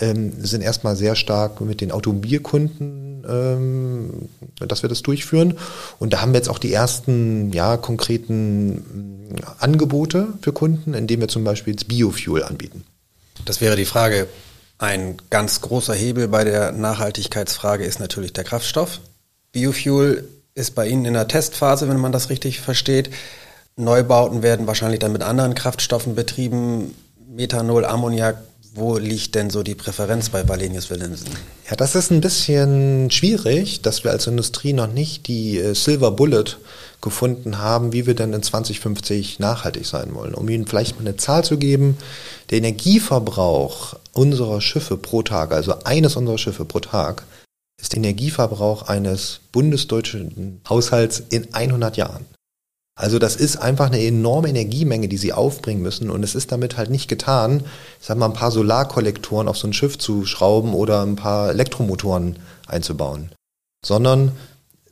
ähm, 0.00 0.32
sind 0.44 0.62
erstmal 0.62 0.96
sehr 0.96 1.14
stark 1.14 1.60
mit 1.60 1.80
den 1.80 1.92
Automobilkunden, 1.92 3.11
ähm, 3.28 4.28
dass 4.58 4.82
wir 4.82 4.88
das 4.88 5.02
durchführen. 5.02 5.58
Und 5.98 6.12
da 6.12 6.20
haben 6.20 6.32
wir 6.32 6.38
jetzt 6.38 6.48
auch 6.48 6.58
die 6.58 6.72
ersten 6.72 7.52
ja, 7.52 7.76
konkreten 7.76 8.74
mm, 8.74 9.36
Angebote 9.58 10.28
für 10.40 10.52
Kunden, 10.52 10.94
indem 10.94 11.20
wir 11.20 11.28
zum 11.28 11.44
Beispiel 11.44 11.74
jetzt 11.74 11.88
Biofuel 11.88 12.42
anbieten. 12.42 12.84
Das 13.44 13.60
wäre 13.60 13.76
die 13.76 13.84
Frage. 13.84 14.26
Ein 14.78 15.16
ganz 15.30 15.60
großer 15.60 15.94
Hebel 15.94 16.28
bei 16.28 16.44
der 16.44 16.72
Nachhaltigkeitsfrage 16.72 17.84
ist 17.84 18.00
natürlich 18.00 18.32
der 18.32 18.44
Kraftstoff. 18.44 19.00
Biofuel 19.52 20.28
ist 20.54 20.74
bei 20.74 20.88
Ihnen 20.88 21.04
in 21.04 21.14
der 21.14 21.28
Testphase, 21.28 21.88
wenn 21.88 22.00
man 22.00 22.12
das 22.12 22.30
richtig 22.30 22.60
versteht. 22.60 23.10
Neubauten 23.76 24.42
werden 24.42 24.66
wahrscheinlich 24.66 25.00
dann 25.00 25.12
mit 25.12 25.22
anderen 25.22 25.54
Kraftstoffen 25.54 26.14
betrieben. 26.14 26.94
Methanol, 27.28 27.84
Ammoniak 27.84 28.36
wo 28.74 28.96
liegt 28.96 29.34
denn 29.34 29.50
so 29.50 29.62
die 29.62 29.74
Präferenz 29.74 30.30
bei 30.30 30.48
Valenius 30.48 30.88
Wilhelmsen? 30.88 31.28
Ja, 31.68 31.76
das 31.76 31.94
ist 31.94 32.10
ein 32.10 32.22
bisschen 32.22 33.10
schwierig, 33.10 33.82
dass 33.82 34.02
wir 34.02 34.10
als 34.10 34.26
Industrie 34.26 34.72
noch 34.72 34.86
nicht 34.86 35.28
die 35.28 35.58
äh, 35.58 35.74
Silver 35.74 36.10
Bullet 36.10 36.56
gefunden 37.02 37.58
haben, 37.58 37.92
wie 37.92 38.06
wir 38.06 38.14
denn 38.14 38.32
in 38.32 38.42
2050 38.42 39.38
nachhaltig 39.40 39.84
sein 39.84 40.14
wollen. 40.14 40.34
Um 40.34 40.48
Ihnen 40.48 40.66
vielleicht 40.66 40.96
mal 40.96 41.06
eine 41.06 41.16
Zahl 41.16 41.44
zu 41.44 41.58
geben, 41.58 41.98
der 42.50 42.58
Energieverbrauch 42.58 43.96
unserer 44.12 44.60
Schiffe 44.60 44.96
pro 44.96 45.22
Tag, 45.22 45.52
also 45.52 45.74
eines 45.84 46.16
unserer 46.16 46.38
Schiffe 46.38 46.64
pro 46.64 46.80
Tag, 46.80 47.24
ist 47.80 47.92
der 47.92 47.98
Energieverbrauch 47.98 48.82
eines 48.88 49.40
bundesdeutschen 49.50 50.60
Haushalts 50.68 51.22
in 51.30 51.52
100 51.52 51.96
Jahren. 51.96 52.24
Also 52.94 53.18
das 53.18 53.36
ist 53.36 53.56
einfach 53.56 53.86
eine 53.86 54.04
enorme 54.04 54.48
Energiemenge, 54.48 55.08
die 55.08 55.16
sie 55.16 55.32
aufbringen 55.32 55.82
müssen 55.82 56.10
und 56.10 56.22
es 56.22 56.34
ist 56.34 56.52
damit 56.52 56.76
halt 56.76 56.90
nicht 56.90 57.08
getan, 57.08 57.64
ich 58.00 58.06
sag 58.06 58.18
mal, 58.18 58.26
ein 58.26 58.34
paar 58.34 58.50
Solarkollektoren 58.50 59.48
auf 59.48 59.56
so 59.56 59.66
ein 59.66 59.72
Schiff 59.72 59.96
zu 59.98 60.26
schrauben 60.26 60.74
oder 60.74 61.02
ein 61.02 61.16
paar 61.16 61.50
Elektromotoren 61.50 62.36
einzubauen, 62.66 63.30
sondern 63.84 64.32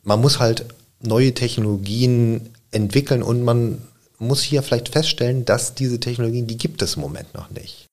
man 0.03 0.19
muss 0.19 0.39
halt 0.39 0.65
neue 1.01 1.33
Technologien 1.33 2.49
entwickeln 2.71 3.21
und 3.21 3.43
man 3.43 3.81
muss 4.17 4.41
hier 4.41 4.63
vielleicht 4.63 4.89
feststellen, 4.89 5.45
dass 5.45 5.75
diese 5.75 5.99
Technologien, 5.99 6.47
die 6.47 6.57
gibt 6.57 6.81
es 6.81 6.95
im 6.95 7.01
Moment 7.01 7.33
noch 7.33 7.49
nicht. 7.51 7.87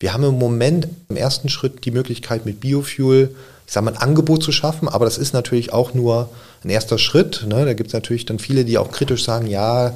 Wir 0.00 0.12
haben 0.12 0.24
im 0.24 0.38
Moment 0.38 0.88
im 1.08 1.16
ersten 1.16 1.48
Schritt 1.48 1.84
die 1.84 1.90
Möglichkeit 1.90 2.44
mit 2.46 2.60
Biofuel 2.60 3.34
ich 3.66 3.72
sage 3.72 3.84
mal, 3.84 3.92
ein 3.92 4.00
Angebot 4.00 4.42
zu 4.42 4.52
schaffen, 4.52 4.88
aber 4.88 5.04
das 5.04 5.18
ist 5.18 5.34
natürlich 5.34 5.72
auch 5.72 5.92
nur 5.92 6.28
ein 6.64 6.70
erster 6.70 6.98
Schritt. 6.98 7.44
Ne? 7.48 7.64
Da 7.64 7.74
gibt 7.74 7.88
es 7.88 7.94
natürlich 7.94 8.24
dann 8.24 8.38
viele, 8.38 8.64
die 8.64 8.78
auch 8.78 8.92
kritisch 8.92 9.24
sagen, 9.24 9.46
ja, 9.46 9.92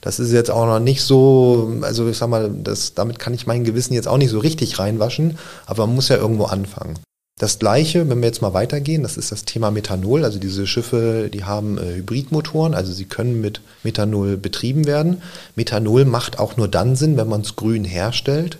das 0.00 0.18
ist 0.18 0.32
jetzt 0.32 0.50
auch 0.50 0.64
noch 0.64 0.80
nicht 0.80 1.02
so, 1.02 1.76
also 1.82 2.08
ich 2.08 2.16
sag 2.16 2.28
mal, 2.28 2.50
das, 2.50 2.94
damit 2.94 3.18
kann 3.18 3.34
ich 3.34 3.46
mein 3.46 3.64
Gewissen 3.64 3.92
jetzt 3.92 4.08
auch 4.08 4.16
nicht 4.16 4.30
so 4.30 4.38
richtig 4.38 4.78
reinwaschen, 4.78 5.38
aber 5.66 5.86
man 5.86 5.94
muss 5.94 6.08
ja 6.08 6.16
irgendwo 6.16 6.44
anfangen. 6.44 6.98
Das 7.38 7.58
gleiche, 7.58 8.08
wenn 8.08 8.20
wir 8.20 8.26
jetzt 8.26 8.42
mal 8.42 8.52
weitergehen, 8.52 9.02
das 9.02 9.16
ist 9.16 9.32
das 9.32 9.46
Thema 9.46 9.70
Methanol. 9.70 10.24
Also 10.24 10.38
diese 10.38 10.66
Schiffe, 10.66 11.30
die 11.32 11.44
haben 11.44 11.78
äh, 11.78 11.96
Hybridmotoren, 11.96 12.74
also 12.74 12.92
sie 12.92 13.06
können 13.06 13.40
mit 13.40 13.62
Methanol 13.82 14.36
betrieben 14.36 14.86
werden. 14.86 15.22
Methanol 15.56 16.04
macht 16.04 16.38
auch 16.38 16.58
nur 16.58 16.68
dann 16.68 16.96
Sinn, 16.96 17.16
wenn 17.16 17.28
man 17.28 17.40
es 17.40 17.56
grün 17.56 17.84
herstellt. 17.84 18.58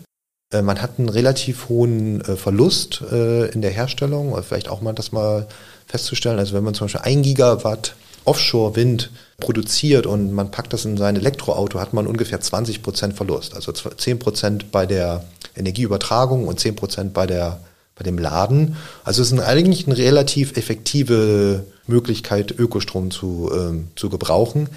Äh, 0.53 0.63
man 0.63 0.83
hat 0.83 0.99
einen 0.99 1.09
relativ 1.09 1.69
hohen 1.69 2.21
äh, 2.23 2.37
Verlust 2.37 3.03
äh, 3.11 3.47
in 3.51 3.63
der 3.63 3.71
Herstellung, 3.71 4.37
vielleicht 4.43 4.69
auch 4.69 4.81
mal 4.81 4.93
das 4.93 5.13
mal 5.13 5.47
festzustellen. 5.87 6.39
Also 6.39 6.55
wenn 6.55 6.65
man 6.65 6.75
zum 6.75 6.87
Beispiel 6.87 7.03
ein 7.03 7.23
Gigawatt 7.23 7.95
Offshore-Wind 8.25 9.11
produziert 9.39 10.07
und 10.07 10.33
man 10.33 10.51
packt 10.51 10.73
das 10.73 10.85
in 10.85 10.97
sein 10.97 11.17
Elektroauto, 11.17 11.81
hat 11.81 11.95
man 11.95 12.07
ungefähr 12.07 12.41
20 12.41 12.83
Prozent 12.83 13.17
Verlust. 13.17 13.55
Also 13.55 13.73
10 13.73 14.19
Prozent 14.19 14.71
bei 14.71 14.87
der 14.87 15.25
Energieübertragung 15.57 16.47
und 16.47 16.61
10 16.61 16.77
Prozent 16.77 17.15
bei 17.15 17.27
der 17.27 17.61
bei 17.97 18.05
dem 18.05 18.19
Laden. 18.19 18.77
Also 19.05 19.21
es 19.21 19.31
ist 19.31 19.39
eigentlich 19.41 19.87
eine 19.87 19.99
relativ 19.99 20.57
effektive 20.57 21.65
Möglichkeit, 21.91 22.59
Ökostrom 22.59 23.11
zu, 23.11 23.51
ähm, 23.55 23.89
zu 23.97 24.09
gebrauchen. 24.09 24.69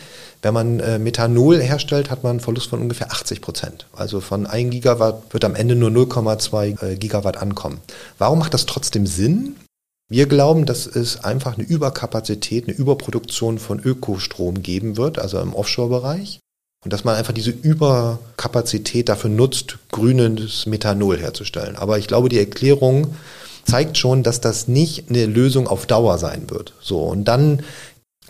Wenn 0.41 0.53
man 0.53 0.79
äh, 0.81 0.99
Methanol 0.99 1.61
herstellt, 1.61 2.11
hat 2.11 2.23
man 2.23 2.31
einen 2.31 2.39
Verlust 2.41 2.69
von 2.69 2.81
ungefähr 2.81 3.11
80 3.11 3.39
Prozent. 3.39 3.87
Also 3.93 4.19
von 4.19 4.45
1 4.45 4.71
Gigawatt 4.71 5.33
wird 5.33 5.45
am 5.45 5.55
Ende 5.55 5.75
nur 5.75 5.89
0,2 5.89 6.83
äh, 6.83 6.95
Gigawatt 6.97 7.37
ankommen. 7.37 7.79
Warum 8.17 8.39
macht 8.39 8.53
das 8.53 8.65
trotzdem 8.65 9.07
Sinn? 9.07 9.55
Wir 10.09 10.25
glauben, 10.27 10.65
dass 10.65 10.85
es 10.85 11.23
einfach 11.23 11.57
eine 11.57 11.65
Überkapazität, 11.65 12.67
eine 12.67 12.75
Überproduktion 12.75 13.57
von 13.57 13.79
Ökostrom 13.79 14.61
geben 14.61 14.97
wird, 14.97 15.17
also 15.17 15.39
im 15.39 15.53
Offshore-Bereich. 15.53 16.39
Und 16.83 16.91
dass 16.91 17.05
man 17.05 17.15
einfach 17.15 17.33
diese 17.33 17.51
Überkapazität 17.51 19.07
dafür 19.07 19.29
nutzt, 19.29 19.77
grünes 19.91 20.65
Methanol 20.65 21.17
herzustellen. 21.17 21.77
Aber 21.77 21.97
ich 21.97 22.07
glaube, 22.07 22.27
die 22.27 22.39
Erklärung 22.39 23.15
zeigt 23.65 23.97
schon, 23.97 24.23
dass 24.23 24.41
das 24.41 24.67
nicht 24.67 25.09
eine 25.09 25.25
Lösung 25.25 25.67
auf 25.67 25.85
Dauer 25.85 26.17
sein 26.17 26.49
wird. 26.49 26.73
So. 26.81 26.99
Und 26.99 27.25
dann, 27.25 27.63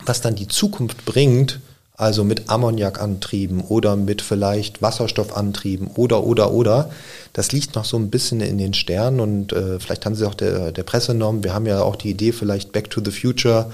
was 0.05 0.21
dann 0.21 0.35
die 0.35 0.47
Zukunft 0.47 1.05
bringt, 1.05 1.59
also 1.95 2.23
mit 2.23 2.49
Ammoniakantrieben 2.49 3.61
oder 3.61 3.95
mit 3.95 4.21
vielleicht 4.21 4.81
Wasserstoffantrieben 4.81 5.87
oder, 5.95 6.23
oder, 6.23 6.51
oder. 6.51 6.89
Das 7.33 7.51
liegt 7.51 7.75
noch 7.75 7.85
so 7.85 7.97
ein 7.97 8.09
bisschen 8.09 8.41
in 8.41 8.57
den 8.57 8.73
Sternen 8.73 9.19
und 9.19 9.53
äh, 9.53 9.79
vielleicht 9.79 10.05
haben 10.05 10.15
Sie 10.15 10.25
auch 10.25 10.33
der, 10.33 10.71
der 10.71 10.83
Presse 10.83 11.13
genommen. 11.13 11.43
Wir 11.43 11.53
haben 11.53 11.67
ja 11.67 11.81
auch 11.81 11.95
die 11.95 12.09
Idee, 12.09 12.31
vielleicht 12.31 12.71
Back 12.71 12.89
to 12.89 13.01
the 13.03 13.11
Future 13.11 13.71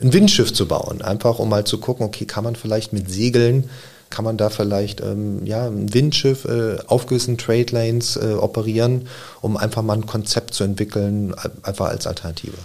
ein 0.00 0.12
Windschiff 0.12 0.52
zu 0.52 0.66
bauen. 0.66 1.00
Einfach 1.00 1.38
um 1.38 1.48
mal 1.48 1.64
zu 1.64 1.78
gucken, 1.78 2.04
okay, 2.04 2.26
kann 2.26 2.44
man 2.44 2.56
vielleicht 2.56 2.92
mit 2.92 3.10
Segeln, 3.10 3.70
kann 4.12 4.24
man 4.24 4.36
da 4.36 4.50
vielleicht 4.50 5.00
ähm, 5.00 5.44
ja, 5.44 5.66
ein 5.66 5.92
Windschiff 5.92 6.44
äh, 6.44 6.76
auf 6.86 7.06
gewissen 7.06 7.38
Trade 7.38 7.66
Lanes 7.72 8.16
äh, 8.16 8.34
operieren, 8.34 9.08
um 9.40 9.56
einfach 9.56 9.82
mal 9.82 9.94
ein 9.94 10.06
Konzept 10.06 10.54
zu 10.54 10.62
entwickeln, 10.62 11.34
einfach 11.62 11.86
als 11.88 12.06
Alternative. 12.06 12.58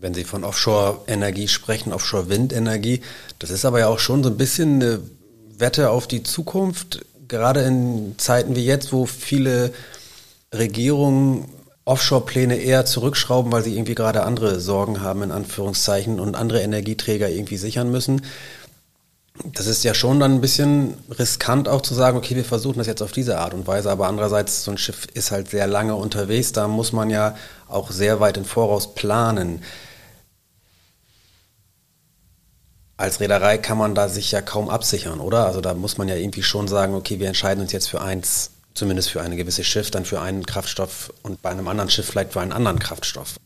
Wenn 0.00 0.14
Sie 0.14 0.24
von 0.24 0.44
Offshore-Energie 0.44 1.48
sprechen, 1.48 1.92
Offshore-Windenergie, 1.92 3.02
das 3.38 3.50
ist 3.50 3.64
aber 3.64 3.80
ja 3.80 3.88
auch 3.88 3.98
schon 3.98 4.22
so 4.22 4.30
ein 4.30 4.36
bisschen 4.36 4.76
eine 4.76 5.00
Wette 5.58 5.90
auf 5.90 6.06
die 6.06 6.22
Zukunft, 6.22 7.04
gerade 7.28 7.62
in 7.62 8.14
Zeiten 8.18 8.54
wie 8.54 8.64
jetzt, 8.64 8.92
wo 8.92 9.06
viele 9.06 9.72
Regierungen 10.54 11.46
Offshore-Pläne 11.86 12.56
eher 12.56 12.84
zurückschrauben, 12.84 13.52
weil 13.52 13.62
sie 13.62 13.74
irgendwie 13.74 13.94
gerade 13.94 14.22
andere 14.24 14.60
Sorgen 14.60 15.00
haben, 15.00 15.22
in 15.22 15.30
Anführungszeichen, 15.30 16.18
und 16.20 16.34
andere 16.34 16.60
Energieträger 16.60 17.28
irgendwie 17.28 17.56
sichern 17.56 17.90
müssen. 17.90 18.22
Das 19.44 19.66
ist 19.66 19.84
ja 19.84 19.94
schon 19.94 20.18
dann 20.20 20.34
ein 20.34 20.40
bisschen 20.40 20.94
riskant 21.10 21.68
auch 21.68 21.82
zu 21.82 21.94
sagen, 21.94 22.16
okay, 22.16 22.36
wir 22.36 22.44
versuchen 22.44 22.78
das 22.78 22.86
jetzt 22.86 23.02
auf 23.02 23.12
diese 23.12 23.38
Art 23.38 23.54
und 23.54 23.66
Weise, 23.66 23.90
aber 23.90 24.08
andererseits, 24.08 24.64
so 24.64 24.70
ein 24.70 24.78
Schiff 24.78 25.06
ist 25.14 25.30
halt 25.30 25.50
sehr 25.50 25.66
lange 25.66 25.94
unterwegs, 25.94 26.52
da 26.52 26.68
muss 26.68 26.92
man 26.92 27.10
ja 27.10 27.36
auch 27.68 27.90
sehr 27.90 28.20
weit 28.20 28.36
im 28.36 28.44
Voraus 28.44 28.94
planen. 28.94 29.62
Als 32.96 33.20
Reederei 33.20 33.58
kann 33.58 33.76
man 33.76 33.94
da 33.94 34.08
sich 34.08 34.32
ja 34.32 34.40
kaum 34.40 34.70
absichern, 34.70 35.20
oder? 35.20 35.46
Also 35.46 35.60
da 35.60 35.74
muss 35.74 35.98
man 35.98 36.08
ja 36.08 36.16
irgendwie 36.16 36.42
schon 36.42 36.66
sagen, 36.66 36.94
okay, 36.94 37.20
wir 37.20 37.28
entscheiden 37.28 37.60
uns 37.60 37.72
jetzt 37.72 37.88
für 37.88 38.00
eins, 38.00 38.52
zumindest 38.72 39.10
für 39.10 39.20
eine 39.20 39.36
gewisse 39.36 39.64
Schiff, 39.64 39.90
dann 39.90 40.06
für 40.06 40.20
einen 40.20 40.46
Kraftstoff 40.46 41.12
und 41.22 41.42
bei 41.42 41.50
einem 41.50 41.68
anderen 41.68 41.90
Schiff 41.90 42.06
vielleicht 42.06 42.32
für 42.32 42.40
einen 42.40 42.52
anderen 42.52 42.78
Kraftstoff. 42.78 43.36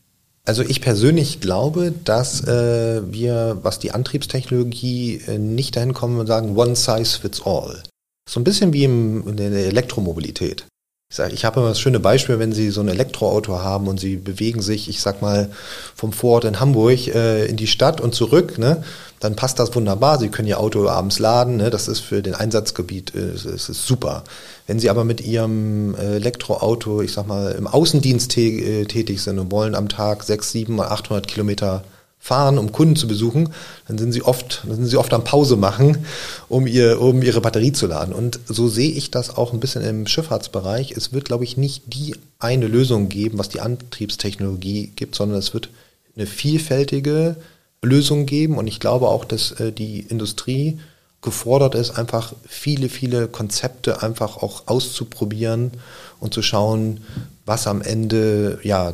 Also 0.47 0.63
ich 0.63 0.81
persönlich 0.81 1.39
glaube, 1.39 1.93
dass 2.03 2.43
äh, 2.47 3.01
wir, 3.11 3.59
was 3.61 3.79
die 3.79 3.91
Antriebstechnologie, 3.91 5.21
äh, 5.27 5.37
nicht 5.37 5.75
dahin 5.75 5.93
kommen 5.93 6.19
und 6.19 6.27
sagen, 6.27 6.57
one 6.57 6.75
size 6.75 7.19
fits 7.19 7.43
all. 7.45 7.83
So 8.27 8.39
ein 8.39 8.43
bisschen 8.43 8.73
wie 8.73 8.83
im, 8.83 9.27
in 9.27 9.37
der 9.37 9.51
Elektromobilität. 9.51 10.65
Ich, 11.11 11.17
sag, 11.17 11.33
ich 11.33 11.45
habe 11.45 11.59
immer 11.59 11.69
das 11.69 11.79
schöne 11.79 11.99
Beispiel, 11.99 12.39
wenn 12.39 12.53
Sie 12.53 12.71
so 12.71 12.81
ein 12.81 12.87
Elektroauto 12.87 13.59
haben 13.59 13.87
und 13.87 13.99
Sie 13.99 14.15
bewegen 14.15 14.61
sich, 14.61 14.89
ich 14.89 15.01
sag 15.01 15.21
mal, 15.21 15.51
vom 15.95 16.13
Vorort 16.13 16.45
in 16.45 16.59
Hamburg 16.59 17.07
äh, 17.07 17.45
in 17.45 17.57
die 17.57 17.67
Stadt 17.67 18.01
und 18.01 18.15
zurück, 18.15 18.57
ne? 18.57 18.83
Dann 19.21 19.35
passt 19.35 19.59
das 19.59 19.73
wunderbar. 19.75 20.19
Sie 20.19 20.29
können 20.29 20.47
Ihr 20.47 20.59
Auto 20.59 20.87
abends 20.89 21.19
laden, 21.19 21.57
ne? 21.57 21.69
das 21.69 21.87
ist 21.87 21.99
für 21.99 22.21
den 22.21 22.35
Einsatzgebiet 22.35 23.15
äh, 23.15 23.33
ist, 23.35 23.45
ist 23.45 23.85
super. 23.85 24.23
Wenn 24.67 24.79
Sie 24.79 24.89
aber 24.89 25.05
mit 25.05 25.21
Ihrem 25.21 25.95
äh, 25.95 26.15
Elektroauto, 26.15 27.01
ich 27.01 27.13
sag 27.13 27.27
mal, 27.27 27.51
im 27.51 27.67
Außendienst 27.67 28.35
äh, 28.37 28.85
tätig 28.85 29.21
sind 29.21 29.39
und 29.39 29.51
wollen 29.51 29.75
am 29.75 29.87
Tag 29.87 30.23
6, 30.23 30.51
7, 30.51 30.81
800 30.81 31.27
Kilometer 31.27 31.83
fahren, 32.19 32.57
um 32.57 32.71
Kunden 32.71 32.95
zu 32.95 33.07
besuchen, 33.07 33.49
dann 33.87 33.97
sind 33.97 34.11
sie 34.11 34.21
oft, 34.21 34.63
dann 34.67 34.75
sind 34.75 34.85
sie 34.85 34.97
oft 34.97 35.11
am 35.13 35.23
Pause 35.23 35.55
machen, 35.55 36.05
um 36.49 36.67
ihr, 36.67 37.01
um 37.01 37.21
ihre 37.23 37.41
Batterie 37.41 37.71
zu 37.71 37.87
laden. 37.87 38.13
Und 38.13 38.39
so 38.45 38.67
sehe 38.67 38.91
ich 38.91 39.09
das 39.09 39.35
auch 39.37 39.53
ein 39.53 39.59
bisschen 39.59 39.83
im 39.83 40.05
Schifffahrtsbereich. 40.05 40.91
Es 40.91 41.13
wird, 41.13 41.25
glaube 41.25 41.43
ich, 41.43 41.57
nicht 41.57 41.93
die 41.93 42.15
eine 42.37 42.67
Lösung 42.67 43.09
geben, 43.09 43.39
was 43.39 43.49
die 43.49 43.59
Antriebstechnologie 43.59 44.91
gibt, 44.95 45.15
sondern 45.15 45.39
es 45.39 45.55
wird 45.55 45.69
eine 46.15 46.27
vielfältige 46.27 47.37
Lösungen 47.81 48.25
geben. 48.25 48.57
Und 48.57 48.67
ich 48.67 48.79
glaube 48.79 49.07
auch, 49.07 49.25
dass 49.25 49.51
äh, 49.51 49.71
die 49.71 50.01
Industrie 50.01 50.79
gefordert 51.21 51.75
ist, 51.75 51.91
einfach 51.91 52.33
viele, 52.47 52.89
viele 52.89 53.27
Konzepte 53.27 54.01
einfach 54.01 54.37
auch 54.37 54.67
auszuprobieren 54.67 55.71
und 56.19 56.33
zu 56.33 56.41
schauen, 56.41 57.01
was 57.45 57.67
am 57.67 57.81
Ende 57.81 58.59
ja 58.63 58.93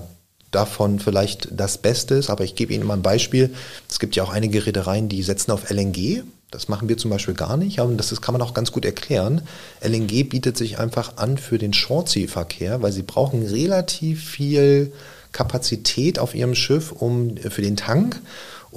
davon 0.52 1.00
vielleicht 1.00 1.50
das 1.52 1.78
Beste 1.78 2.15
ist. 2.15 2.30
Aber 2.30 2.43
ich 2.43 2.56
gebe 2.56 2.73
Ihnen 2.73 2.86
mal 2.86 2.95
ein 2.95 3.02
Beispiel. 3.02 3.54
Es 3.89 4.00
gibt 4.00 4.15
ja 4.15 4.23
auch 4.23 4.32
einige 4.32 4.65
Reedereien, 4.65 5.10
die 5.10 5.23
setzen 5.23 5.52
auf 5.52 5.69
LNG. 5.69 6.23
Das 6.52 6.69
machen 6.69 6.88
wir 6.88 6.97
zum 6.97 7.12
Beispiel 7.12 7.34
gar 7.34 7.58
nicht, 7.58 7.80
aber 7.80 7.93
das 7.93 8.21
kann 8.21 8.32
man 8.32 8.41
auch 8.41 8.54
ganz 8.54 8.71
gut 8.71 8.86
erklären. 8.86 9.41
LNG 9.82 10.30
bietet 10.30 10.58
sich 10.58 10.80
einfach 10.80 11.17
an 11.17 11.38
für 11.38 11.58
den 11.58 11.73
Shortsea-Verkehr, 11.73 12.82
weil 12.82 12.93
sie 12.93 13.04
brauchen 13.04 13.45
relativ 13.45 14.23
viel 14.23 14.93
Kapazität 15.34 16.19
auf 16.19 16.34
ihrem 16.34 16.56
Schiff 16.56 16.93
um, 16.93 17.36
für 17.38 17.62
den 17.62 17.76
Tank 17.76 18.21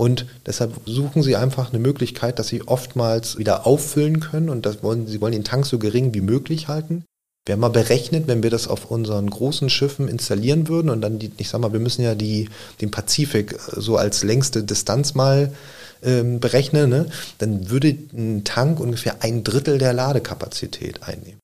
und 0.01 0.25
deshalb 0.47 0.73
suchen 0.87 1.23
sie 1.23 1.37
einfach 1.37 1.69
eine 1.69 1.79
Möglichkeit, 1.79 2.39
dass 2.39 2.49
sie 2.49 2.67
oftmals 2.67 3.37
wieder 3.37 3.67
auffüllen 3.67 4.21
können 4.21 4.49
und 4.49 4.65
das 4.65 4.83
wollen, 4.83 5.07
sie 5.07 5.21
wollen 5.21 5.35
den 5.35 5.45
Tank 5.45 5.67
so 5.67 5.79
gering 5.79 6.15
wie 6.15 6.23
möglich 6.23 6.69
halten. 6.69 7.05
Wir 7.45 7.53
haben 7.53 7.61
mal 7.61 7.69
berechnet, 7.69 8.27
wenn 8.27 8.43
wir 8.43 8.49
das 8.49 8.67
auf 8.67 8.91
unseren 8.91 9.29
großen 9.29 9.69
Schiffen 9.69 10.09
installieren 10.09 10.69
würden 10.69 10.89
und 10.89 11.03
dann 11.03 11.19
die, 11.19 11.31
ich 11.37 11.51
sag 11.51 11.61
mal, 11.61 11.75
wir 11.75 11.81
müssen 11.81 12.01
ja 12.01 12.15
die, 12.15 12.49
den 12.81 12.91
Pazifik 12.91 13.57
so 13.77 13.99
als 13.99 14.25
längste 14.25 14.63
Distanz 14.63 15.15
mal 15.15 15.53
ähm, 16.03 16.41
berechnen, 16.41 16.89
ne? 16.89 17.05
dann 17.37 17.69
würde 17.69 17.95
ein 18.15 18.45
Tank 18.45 18.81
ungefähr 18.81 19.23
ein 19.23 19.45
Drittel 19.45 19.77
der 19.77 19.93
Ladekapazität 19.93 21.03
einnehmen. 21.03 21.41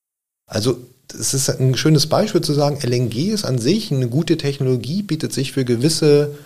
Also 0.51 0.79
es 1.13 1.35
ist 1.35 1.51
ein 1.51 1.77
schönes 1.77 2.07
Beispiel 2.07 2.41
zu 2.41 2.55
sagen, 2.55 2.79
LNG 2.83 3.35
ist 3.35 3.45
an 3.45 3.59
sich 3.59 3.93
eine 3.93 4.09
gute 4.09 4.39
Technologie, 4.39 5.03
bietet 5.03 5.35
sich 5.35 5.53
für 5.53 5.67
gewisse 5.67 6.37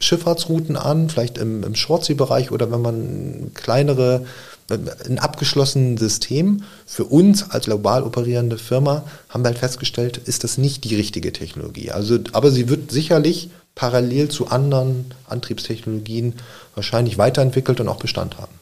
Schifffahrtsrouten 0.00 0.76
an, 0.76 1.10
vielleicht 1.10 1.38
im, 1.38 1.64
im 1.64 1.74
Shortsea-Bereich 1.74 2.52
oder 2.52 2.70
wenn 2.70 2.82
man 2.82 3.50
kleinere, 3.54 4.24
ein 4.70 5.18
abgeschlossenes 5.18 5.98
System. 5.98 6.62
Für 6.86 7.04
uns 7.04 7.50
als 7.50 7.64
global 7.64 8.02
operierende 8.02 8.58
Firma 8.58 9.04
haben 9.28 9.42
wir 9.42 9.48
halt 9.48 9.58
festgestellt, 9.58 10.18
ist 10.18 10.44
das 10.44 10.58
nicht 10.58 10.84
die 10.84 10.94
richtige 10.94 11.32
Technologie. 11.32 11.90
Also, 11.90 12.18
aber 12.32 12.50
sie 12.50 12.68
wird 12.68 12.90
sicherlich 12.90 13.50
parallel 13.74 14.28
zu 14.28 14.48
anderen 14.48 15.06
Antriebstechnologien 15.26 16.34
wahrscheinlich 16.74 17.16
weiterentwickelt 17.16 17.80
und 17.80 17.88
auch 17.88 17.98
Bestand 17.98 18.38
haben. 18.38 18.52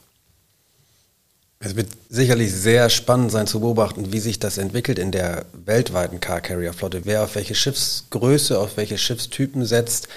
Es 1.58 1.74
wird 1.74 1.88
sicherlich 2.10 2.52
sehr 2.52 2.90
spannend 2.90 3.32
sein 3.32 3.46
zu 3.46 3.60
beobachten, 3.60 4.12
wie 4.12 4.20
sich 4.20 4.38
das 4.38 4.58
entwickelt 4.58 4.98
in 4.98 5.10
der 5.10 5.46
weltweiten 5.64 6.20
Car 6.20 6.40
Carrier 6.40 6.74
Flotte. 6.74 7.00
Wer 7.04 7.24
auf 7.24 7.34
welche 7.34 7.54
Schiffsgröße, 7.54 8.58
auf 8.58 8.76
welche 8.76 8.98
Schiffstypen 8.98 9.64
setzt 9.64 10.08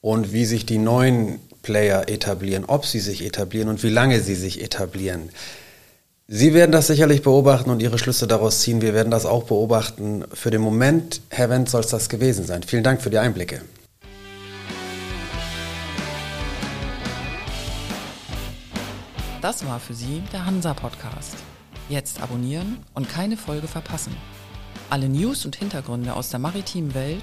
und 0.00 0.32
wie 0.32 0.44
sich 0.44 0.66
die 0.66 0.78
neuen 0.78 1.40
Player 1.62 2.08
etablieren, 2.08 2.64
ob 2.64 2.86
sie 2.86 3.00
sich 3.00 3.24
etablieren 3.24 3.68
und 3.68 3.82
wie 3.82 3.90
lange 3.90 4.20
sie 4.20 4.34
sich 4.34 4.62
etablieren. 4.62 5.30
Sie 6.28 6.54
werden 6.54 6.72
das 6.72 6.88
sicherlich 6.88 7.22
beobachten 7.22 7.70
und 7.70 7.80
Ihre 7.80 7.98
Schlüsse 7.98 8.26
daraus 8.26 8.60
ziehen. 8.60 8.82
Wir 8.82 8.94
werden 8.94 9.12
das 9.12 9.26
auch 9.26 9.44
beobachten. 9.44 10.24
Für 10.32 10.50
den 10.50 10.60
Moment, 10.60 11.20
Herr 11.30 11.50
Wendt, 11.50 11.68
soll 11.68 11.82
es 11.82 11.86
das 11.86 12.08
gewesen 12.08 12.44
sein. 12.44 12.64
Vielen 12.64 12.82
Dank 12.82 13.00
für 13.00 13.10
die 13.10 13.18
Einblicke. 13.18 13.62
Das 19.40 19.64
war 19.64 19.78
für 19.78 19.94
Sie 19.94 20.20
der 20.32 20.44
Hansa-Podcast. 20.44 21.36
Jetzt 21.88 22.20
abonnieren 22.20 22.78
und 22.94 23.08
keine 23.08 23.36
Folge 23.36 23.68
verpassen. 23.68 24.16
Alle 24.90 25.08
News 25.08 25.44
und 25.44 25.54
Hintergründe 25.54 26.14
aus 26.14 26.30
der 26.30 26.40
maritimen 26.40 26.94
Welt 26.94 27.22